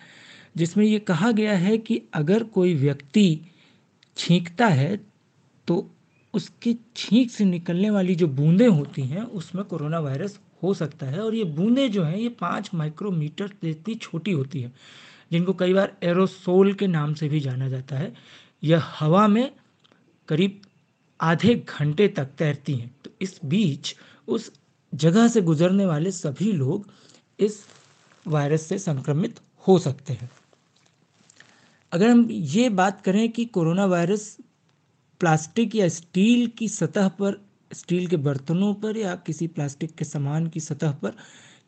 [0.57, 3.39] जिसमें ये कहा गया है कि अगर कोई व्यक्ति
[4.17, 4.95] छींकता है
[5.67, 5.89] तो
[6.33, 11.19] उसकी छींक से निकलने वाली जो बूंदें होती हैं, उसमें कोरोना वायरस हो सकता है
[11.19, 14.71] और ये बूंदें जो हैं, ये पाँच माइक्रोमीटर जितनी छोटी होती है,
[15.31, 18.13] जिनको कई बार एरोसोल के नाम से भी जाना जाता है।
[18.63, 19.51] यह हवा में
[20.29, 20.61] करीब
[21.19, 23.95] आधे घंटे तक तैरती हैं। तो इस बीच,
[24.27, 24.51] उस
[24.93, 26.87] जगह से गुजरने वाले सभी लोग
[27.39, 27.63] इस
[28.25, 30.29] वायरस से संक्रमित हो सकते हैं।
[31.91, 34.35] अगर हम ये बात करें कि कोरोना वायरस
[35.21, 37.41] प्लास्टिक या स्टील की सतह पर,
[37.71, 41.15] स्टील के बर्तनों पर या किसी प्लास्टिक के सामान की सतह पर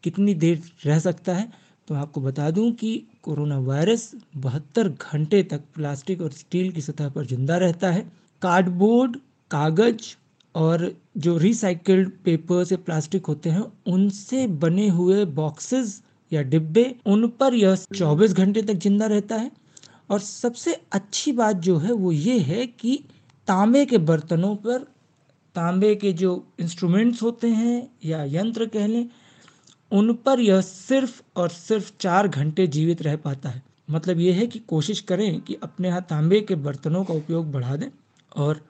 [0.03, 1.51] कितनी देर रह सकता है
[1.87, 2.91] तो आपको बता दूँ कि
[3.23, 8.01] कोरोना वायरस बहत्तर घंटे तक प्लास्टिक और स्टील की सतह पर ज़िंदा रहता है।
[8.41, 9.17] कार्डबोर्ड
[9.51, 10.15] कागज़
[10.55, 17.27] और जो रिसाइकल्ड पेपर्स या प्लास्टिक होते हैं, उनसे बने हुए बॉक्सेस या डिब्बे, उन
[17.27, 19.51] पर यह 24 घंटे तक ज़िंदा रहता है।
[20.09, 23.03] और सबसे अच्छी बात जो है, वो ये है कि
[23.47, 24.79] तांबे के बर्तनों पर,
[25.55, 29.09] तांबे के जो इंस्ट्रूमेंट्स होते हैं या यंत्र कह लें,
[29.91, 34.47] उन पर यह सिर्फ़ और सिर्फ़ चार घंटे जीवित रह पाता है। मतलब ये है
[34.47, 37.89] कि कोशिश करें कि अपने यहाँ तांबे के बर्तनों का उपयोग बढ़ा दें
[38.35, 38.61] और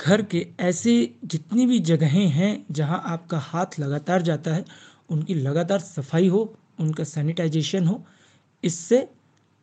[0.00, 4.64] घर के ऐसे जितनी भी जगहें हैं जहाँ आपका हाथ लगातार जाता है,
[5.10, 8.04] उनकी लगातार सफ़ाई हो, उनका सैनिटाइजेशन हो,
[8.64, 9.08] इससे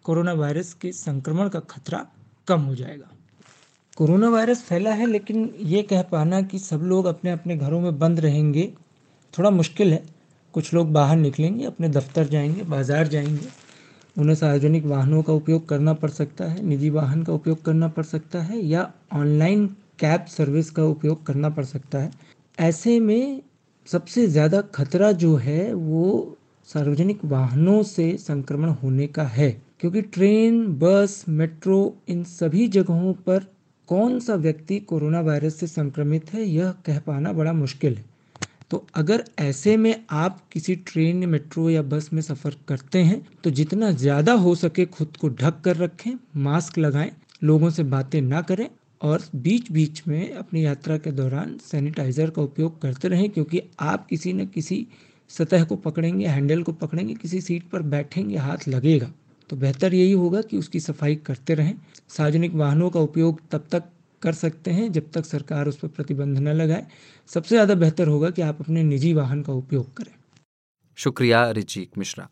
[0.04, 2.06] कोरोना वायरस के संक्रमण का खतरा
[2.48, 3.10] कम हो जाएगा।
[3.98, 8.00] कोरोना वायरस फैला है, लेकिन ये कह पाना कि सब लोग अपने अपने घरों में
[8.00, 8.74] बंद रहेंगे,
[9.38, 10.04] थोड़ा मुश्किल है।
[10.54, 13.48] कुछ लोग बाहर निकलेंगे, अपने दफ्तर जाएँगे, बाज़ार जाएँगे।
[14.18, 18.04] उन्हें सार्वजनिक वाहनों का उपयोग करना पड़ सकता है, निजी वाहन का उपयोग करना पड़
[18.04, 22.12] सकता है, या ऑनलाइन कैब सर्विस का उपयोग करना पड़ सकता है।
[22.58, 23.42] ऐसे में
[23.88, 26.38] सबसे ज़्यादा खतरा जो है, वो
[26.68, 33.46] सार्वजनिक वाहनों से संक्रमण होने का है। क्योंकि ट्रेन, बस, मेट्रो, इन सभी जगहों पर
[33.90, 38.10] कौन सा व्यक्ति कोरोना वायरस से संक्रमित है, यह कह पाना बड़ा मुश्किल है।
[38.72, 43.50] तो अगर ऐसे में आप किसी ट्रेन, मेट्रो या बस में सफ़र करते हैं तो
[43.50, 47.12] जितना ज़्यादा हो सके खुद को ढक कर रखें, मास्क लगाएँ,
[47.44, 48.70] लोगों से बातें ना करें
[49.02, 54.06] और बीच बीच में अपनी यात्रा के दौरान सैनिटाइज़र का उपयोग करते रहें, क्योंकि आप
[54.08, 54.86] किसी न किसी
[55.30, 59.12] सतह को पकड़ेंगे हैंडल को पकड़ेंगे, किसी सीट पर बैठेंगे, हाथ लगेगा।
[59.50, 61.74] तो बेहतर यही होगा कि उसकी सफ़ाई करते रहें।
[62.10, 63.84] सार्वजनिक वाहनों का उपयोग तब तक
[64.22, 66.86] कर सकते हैं जब तक सरकार उस पर प्रतिबंध न लगाए।
[67.30, 70.14] सबसे ज़्यादा बेहतर होगा कि आप अपने निजी वाहन का उपयोग करें।
[70.98, 72.28] शुक्रिया रिचीक मिश्रा।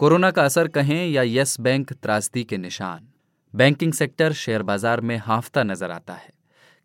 [0.00, 3.08] कोरोना का असर कहें या यस बैंक त्रासदी के निशान।
[3.54, 6.32] बैंकिंग सेक्टर शेयर बाज़ार में हाफता नज़र आता है।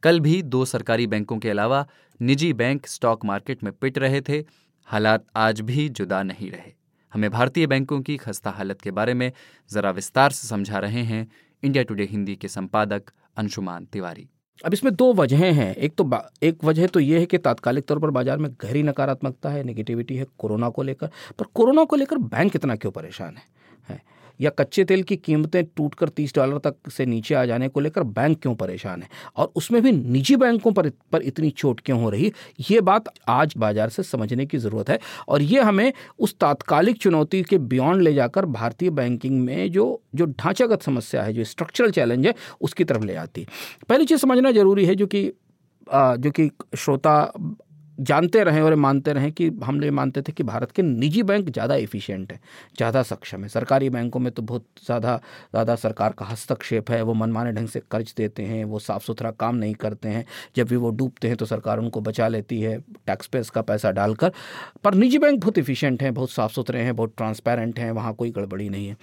[0.04, 1.88] कल भी दो सरकारी बैंकों के अलावा
[2.22, 4.44] निजी बैंक स्टॉक मार्केट में पिट रहे थे।
[4.88, 6.74] हालात आज भी जुदा नहीं रहे।
[7.14, 9.32] हमें भारतीय बैंकों की खस्ता हालत के बारे में
[9.72, 11.28] जरा विस्तार से समझा रहे हैं।
[11.64, 14.30] इंडिया टुडे हिंदी के संपादक अंशुमान तिवारी।
[14.60, 16.10] अब इसमें दो वजहें हैं। एक तो
[16.44, 20.16] एक वजह तो ये है कि तात्कालिक तौर पर बाज़ार में गहरी नकारात्मकता है नेगेटिविटी
[20.16, 23.44] है कोरोना को लेकर। पर कोरोना को लेकर बैंक इतना क्यों परेशान है,
[23.90, 24.02] है?
[24.40, 28.04] या कच्चे तेल की कीमतें टूटकर तीस डॉलर तक से नीचे आ जाने को लेकर
[28.04, 29.10] बैंक क्यों परेशान है?
[29.38, 32.32] और उसमें भी निजी बैंकों पर पर इतनी चोट क्यों हो रही?
[32.70, 37.42] ये बात आज बाज़ार से समझने की ज़रूरत है। और ये हमें उस तात्कालिक चुनौती
[37.44, 42.26] के बियॉन्ड ले जाकर भारतीय बैंकिंग में जो जो ढांचागत समस्या है, जो स्ट्रक्चरल चैलेंज
[42.28, 43.48] है, उसकी तरफ़ ले आती है।
[43.90, 45.32] पहली चीज़ समझना ज़रूरी है जो कि
[45.88, 47.32] जो कि श्रोता
[47.98, 51.50] जानते रहें और मानते रहें कि हम ये मानते थे कि भारत के निजी बैंक
[51.50, 52.40] ज़्यादा एफिशिएंट है,
[52.78, 55.16] ज़्यादा सक्षम है। सरकारी बैंकों में तो बहुत ज़्यादा
[55.52, 59.32] ज़्यादा सरकार का हस्तक्षेप है, वो मनमाने ढंग से कर्ज देते हैं, वो साफ़ सुथरा
[59.34, 60.26] काम नहीं करते हैं,
[60.56, 63.92] जब भी वो डूबते हैं तो सरकार उनको बचा लेती है टैक्स पेस का पैसा
[63.92, 64.32] डालकर।
[64.84, 68.32] पर निजी बैंक बहुत इफ़िशियंट हैं, बहुत साफ़ सुथरे हैं, बहुत ट्रांसपेरेंट हैं, वहाँ कोई
[68.32, 68.98] गड़बड़ी नहीं है।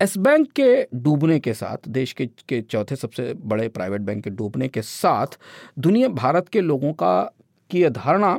[0.00, 4.30] एस बैंक के डूबने के साथ, देश के के चौथे सबसे बड़े प्राइवेट बैंक के
[4.30, 5.38] डूबने के साथ,
[5.78, 7.30] दुनिया, भारत के लोगों का
[7.70, 8.38] की धारणा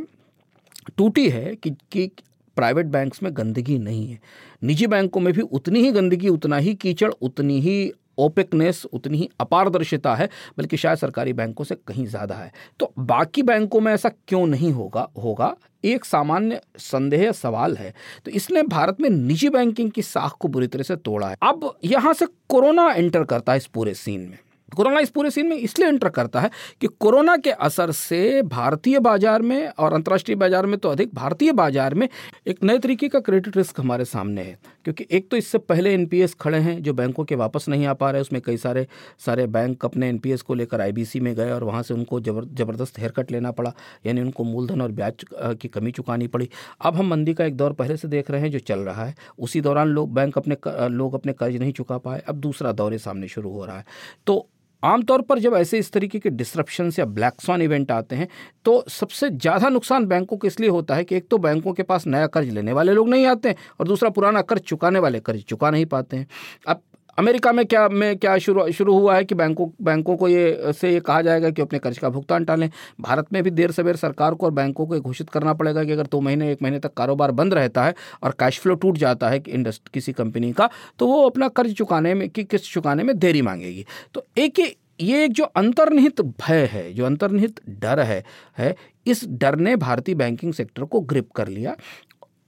[0.97, 2.11] टूटी है कि कि
[2.57, 4.19] प्राइवेट बैंक्स में गंदगी नहीं है।
[4.63, 9.29] निजी बैंकों में भी उतनी ही गंदगी, उतना ही कीचड़, उतनी ही ओपिकनेस, उतनी ही
[9.39, 14.09] अपारदर्शिता है, बल्कि शायद सरकारी बैंकों से कहीं ज़्यादा है। तो बाकी बैंकों में ऐसा
[14.09, 15.55] क्यों नहीं होगा होगा?
[15.85, 17.93] एक सामान्य संदेह सवाल है।
[18.25, 21.77] तो इसने भारत में निजी बैंकिंग की साख को बुरी तरह से तोड़ा है। अब
[21.85, 24.37] यहाँ से कोरोना एंटर करता है इस पूरे सीन में।
[24.71, 26.49] कोरोना इस पूरे सीन में इसलिए एंटर करता है
[26.81, 31.51] कि कोरोना के असर से भारतीय बाज़ार में और अंतर्राष्ट्रीय बाज़ार में तो अधिक भारतीय
[31.51, 32.07] बाज़ार में
[32.47, 36.33] एक नए तरीके का क्रेडिट रिस्क हमारे सामने है। क्योंकि एक तो इससे पहले एनपीएस
[36.33, 38.85] खड़े हैं, जो बैंकों के वापस नहीं आ पा रहे, उसमें कई सारे
[39.25, 42.99] सारे बैंक अपने एनपीएस को लेकर आईबीसी में गए और वहाँ से उनको जबर, ज़बरदस्त
[42.99, 43.73] हेयर कट लेना पड़ा,
[44.05, 46.49] यानी उनको मूलधन और ब्याज की कमी चुकानी पड़ी।
[46.81, 49.15] अब हम मंदी का एक दौर पहले से देख रहे हैं, जो चल रहा है।
[49.39, 50.57] उसी दौरान लोग, बैंक अपने
[50.89, 53.85] लोग अपने कर्ज नहीं चुका पाए। अब दूसरा दौरे सामने शुरू हो रहा है।
[54.27, 54.47] तो
[54.83, 58.27] आमतौर पर जब ऐसे इस तरीके के डिस्ट्रप्शन या ब्लैक स्वान इवेंट आते हैं
[58.65, 62.07] तो सबसे ज़्यादा नुकसान बैंकों के इसलिए होता है कि एक तो बैंकों के पास
[62.07, 65.43] नया कर्ज लेने वाले लोग नहीं आते हैं और दूसरा पुराना कर्ज चुकाने वाले कर्ज
[65.43, 66.27] चुका नहीं पाते हैं।
[66.67, 66.81] अब
[67.17, 70.91] अमेरिका में क्या में क्या शुरू शुरू हुआ है कि बैंकों बैंकों को ये, से
[70.91, 72.69] ये कहा जाएगा कि अपने कर्ज का भुगतान टालें।
[73.01, 75.91] भारत में भी देर सवेर सरकार को और बैंकों को ये घोषित करना पड़ेगा कि
[75.91, 79.29] अगर दो महीने, एक महीने तक कारोबार बंद रहता है और कैश फ्लो टूट जाता
[79.29, 83.03] है कि इंडस्ट किसी कंपनी का तो वो अपना कर्ज चुकाने में, की किस्त चुकाने
[83.03, 87.99] में देरी मांगेगी। तो एक ही ये एक जो अंतर्निहित भय है, जो अंतर्निहित डर
[87.99, 88.23] है
[88.57, 88.75] है,
[89.07, 91.75] इस डर ने भारतीय बैंकिंग सेक्टर को ग्रिप कर लिया।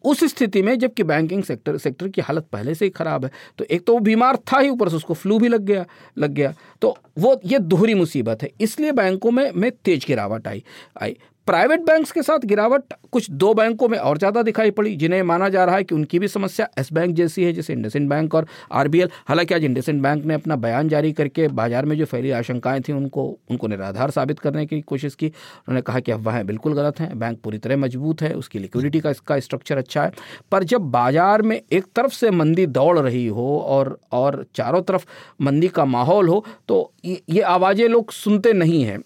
[0.03, 3.63] उस स्थिति में जबकि बैंकिंग सेक्टर सेक्टर की हालत पहले से ही खराब है तो
[3.63, 5.85] एक तो वो बीमार था ही ऊपर से, उसको फ्लू भी लग गया
[6.17, 10.63] लग गया। तो वो, ये दोहरी मुसीबत है। इसलिए बैंकों में में तेज गिरावट आई।
[11.01, 11.17] आई।
[11.49, 15.47] प्राइवेट बैंक्स के साथ गिरावट, कुछ दो बैंकों में और ज़्यादा दिखाई पड़ी, जिन्हें माना
[15.49, 18.47] जा रहा है कि उनकी भी समस्या एस बैंक जैसी है, जैसे इंडसिंड बैंक और
[18.71, 22.81] आरबीएल हालाँकि आज इंडसिंड बैंक ने अपना बयान जारी करके बाज़ार में जो फैली आशंकाएँ
[22.81, 26.99] थी, उनको उनको निराधार साबित करने की कोशिश की। उन्होंने कहा कि अफवाहें बिल्कुल गलत
[26.99, 30.11] हैं, बैंक पूरी तरह मज़बूत है, उसकी लिक्विडिटी का इसका स्ट्रक्चर अच्छा है।
[30.51, 35.05] पर जब बाज़ार में एक तरफ़ से मंदी दौड़ रही हो और और चारों तरफ़
[35.41, 38.99] मंदी का माहौल हो तो ये आवाज़ें लोग सुनते नहीं हैं।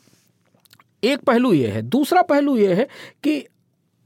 [1.03, 2.87] एक पहलू यह है दूसरा पहलू यह है
[3.23, 3.43] कि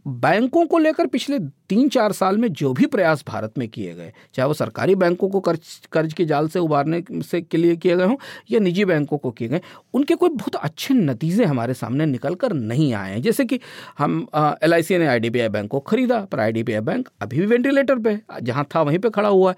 [0.08, 1.40] बैंकों को लेकर पिछले
[1.70, 5.30] तीन चार साल में जो भी प्रयास भारत में किए गए, चाहे वो सरकारी बैंकों
[5.30, 8.16] को कर्ज कर्ज के जाल से उबारने से के लिए किए गए हों
[8.52, 9.62] या निजी बैंकों को किए गए,
[9.94, 13.60] उनके कोई बहुत अच्छे नतीजे हमारे सामने निकल कर नहीं आए हैं। जैसे कि
[13.98, 18.66] हम एलआईसी ने आई बैंक को खरीदा, पर आई बैंक अभी भी वेंटिलेटर पर जहाँ
[18.76, 19.56] था वहीं पर खड़ा हुआ है।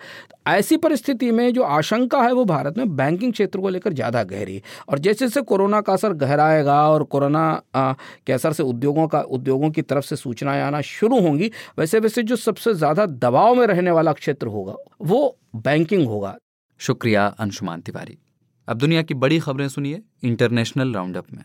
[0.49, 4.55] ऐसी परिस्थिति में जो आशंका है वो भारत में बैंकिंग क्षेत्र को लेकर ज़्यादा गहरी
[4.55, 9.19] है। और जैसे जैसे कोरोना का असर गहराएगा और कोरोना के असर से उद्योगों का,
[9.21, 13.65] उद्योगों की तरफ़ से सूचनाएँ आना शुरू होंगी, वैसे वैसे जो सबसे ज़्यादा दबाव में
[13.67, 16.35] रहने वाला क्षेत्र होगा वो बैंकिंग होगा।
[16.79, 18.17] शुक्रिया अंशुमान तिवारी।
[18.67, 21.43] अब दुनिया की बड़ी खबरें सुनिए इंटरनेशनल राउंडअप में।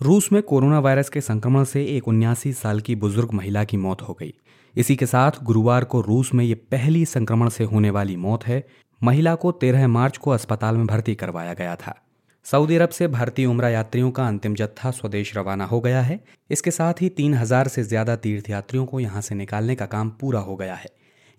[0.00, 4.02] रूस में कोरोना वायरस के संक्रमण से एक उन्यासी साल की बुज़ुर्ग महिला की मौत
[4.02, 4.32] हो गई।
[4.76, 8.64] इसी के साथ गुरुवार को रूस में ये पहली संक्रमण से होने वाली मौत है।
[9.02, 11.94] महिला को 13 मार्च को अस्पताल में भर्ती करवाया गया था।
[12.46, 16.18] सऊदी अरब से भारतीय उम्र यात्रियों का अंतिम जत्था स्वदेश रवाना हो गया है।
[16.50, 20.40] इसके साथ ही तीन हज़ार से ज़्यादा तीर्थयात्रियों को यहाँ से निकालने का काम पूरा
[20.40, 20.90] हो गया है।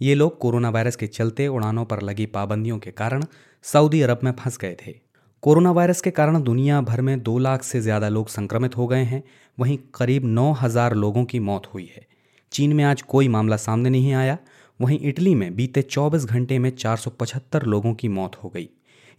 [0.01, 3.25] ये लोग कोरोना वायरस के चलते उड़ानों पर लगी पाबंदियों के कारण
[3.65, 4.95] सऊदी अरब में फंस गए थे।
[5.43, 9.03] कोरोना वायरस के कारण दुनिया भर में दो लाख से ज़्यादा लोग संक्रमित हो गए
[9.03, 9.23] हैं।
[9.57, 12.05] वहीं करीब नौ हज़ार लोगों की मौत हुई है।
[12.51, 14.37] चीन में आज कोई मामला सामने नहीं आया।
[14.79, 18.69] वहीं इटली में बीते 24 घंटे में 475 लोगों की मौत हो गई।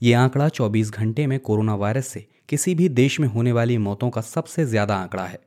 [0.04, 4.10] ये आंकड़ा 24 घंटे में कोरोना वायरस से किसी भी देश में होने वाली मौतों
[4.10, 5.38] का सबसे ज़्यादा आंकड़ा है।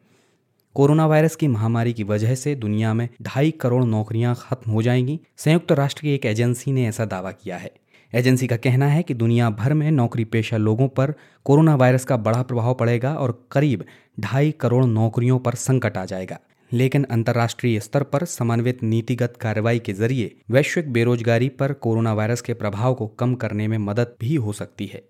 [0.75, 5.19] कोरोना वायरस की महामारी की वजह से दुनिया में ढाई करोड़ नौकरियाँ खत्म हो जाएँगी।
[5.37, 7.71] संयुक्त राष्ट्र की एक एजेंसी ने ऐसा दावा किया है।
[8.13, 11.13] एजेंसी का कहना है कि दुनिया भर में नौकरी पेशा लोगों पर
[11.45, 13.85] कोरोना वायरस का बड़ा प्रभाव पड़ेगा और करीब
[14.19, 16.39] ढाई करोड़ नौकरियों पर संकट आ जाएगा।
[16.74, 22.53] लेकिन अंतर्राष्ट्रीय स्तर पर समन्वित नीतिगत कार्रवाई के ज़रिए वैश्विक बेरोजगारी पर कोरोना वायरस के
[22.53, 25.03] प्रभाव को कम करने में मदद भी हो सकती है।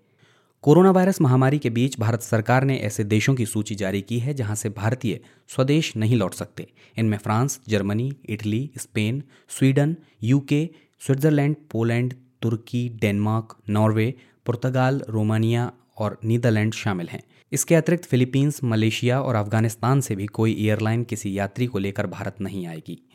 [0.61, 4.33] कोरोना वायरस महामारी के बीच भारत सरकार ने ऐसे देशों की सूची जारी की है
[4.33, 11.55] जहाँ से भारतीय स्वदेश नहीं लौट सकते। इनमें France, Germany, Italy, Spain, Sweden, UK, Switzerland,
[11.71, 14.13] Poland, Turkey, Denmark, Norway,
[14.45, 20.65] Portugal, Romania और नीदरलैंड शामिल हैं। इसके अतिरिक्त फिलीपींस, मलेशिया और अफ़गानिस्तान से भी कोई
[20.65, 23.09] एयरलाइन किसी यात्री को लेकर भारत नहीं आएगी।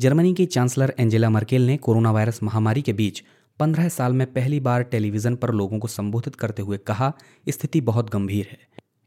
[0.00, 3.22] जर्मनी की चांसलर एंजेला मर्केल ने कोरोना वायरस महामारी के बीच
[3.58, 7.12] पंद्रह साल में पहली बार टेलीविज़न पर लोगों को संबोधित करते हुए कहा,
[7.48, 8.58] स्थिति बहुत गंभीर है।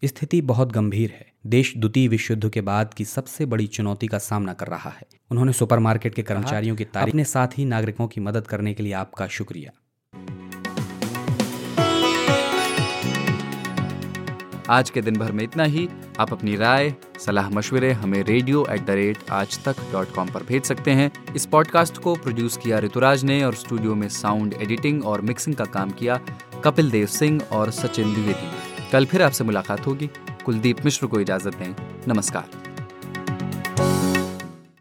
[0.08, 4.18] स्थिति बहुत गंभीर है। देश द्वितीय विश्व युद्ध के बाद की सबसे बड़ी चुनौती का
[4.18, 8.22] सामना कर रहा है। उन्होंने सुपरमार्केट के कर्मचारियों की तारीफ़ के साथ ही नागरिकों की
[8.22, 9.72] मदद करने के लिए आपका शुक्रिया।
[14.70, 15.90] आज के दिन भर में इतना ही।
[16.20, 16.96] आप अपनी राय,
[17.26, 21.12] सलाह मशवरे हमें रेडियो एट द रेट आज तक डॉट कॉम पर भेज सकते हैं।
[21.36, 25.66] इस पॉडकास्ट को प्रोड्यूस किया ऋतुराज ने और स्टूडियो में साउंड एडिटिंग और मिक्सिंग का
[25.66, 26.20] काम किया
[26.64, 28.52] कपिल देव सिंह और सचिन द्विवेदी।
[28.92, 30.10] कल फिर आपसे मुलाकात होगी।
[30.46, 31.76] कुलदीप मिश्र को इजाज़त दें।
[32.08, 32.67] नमस्कार।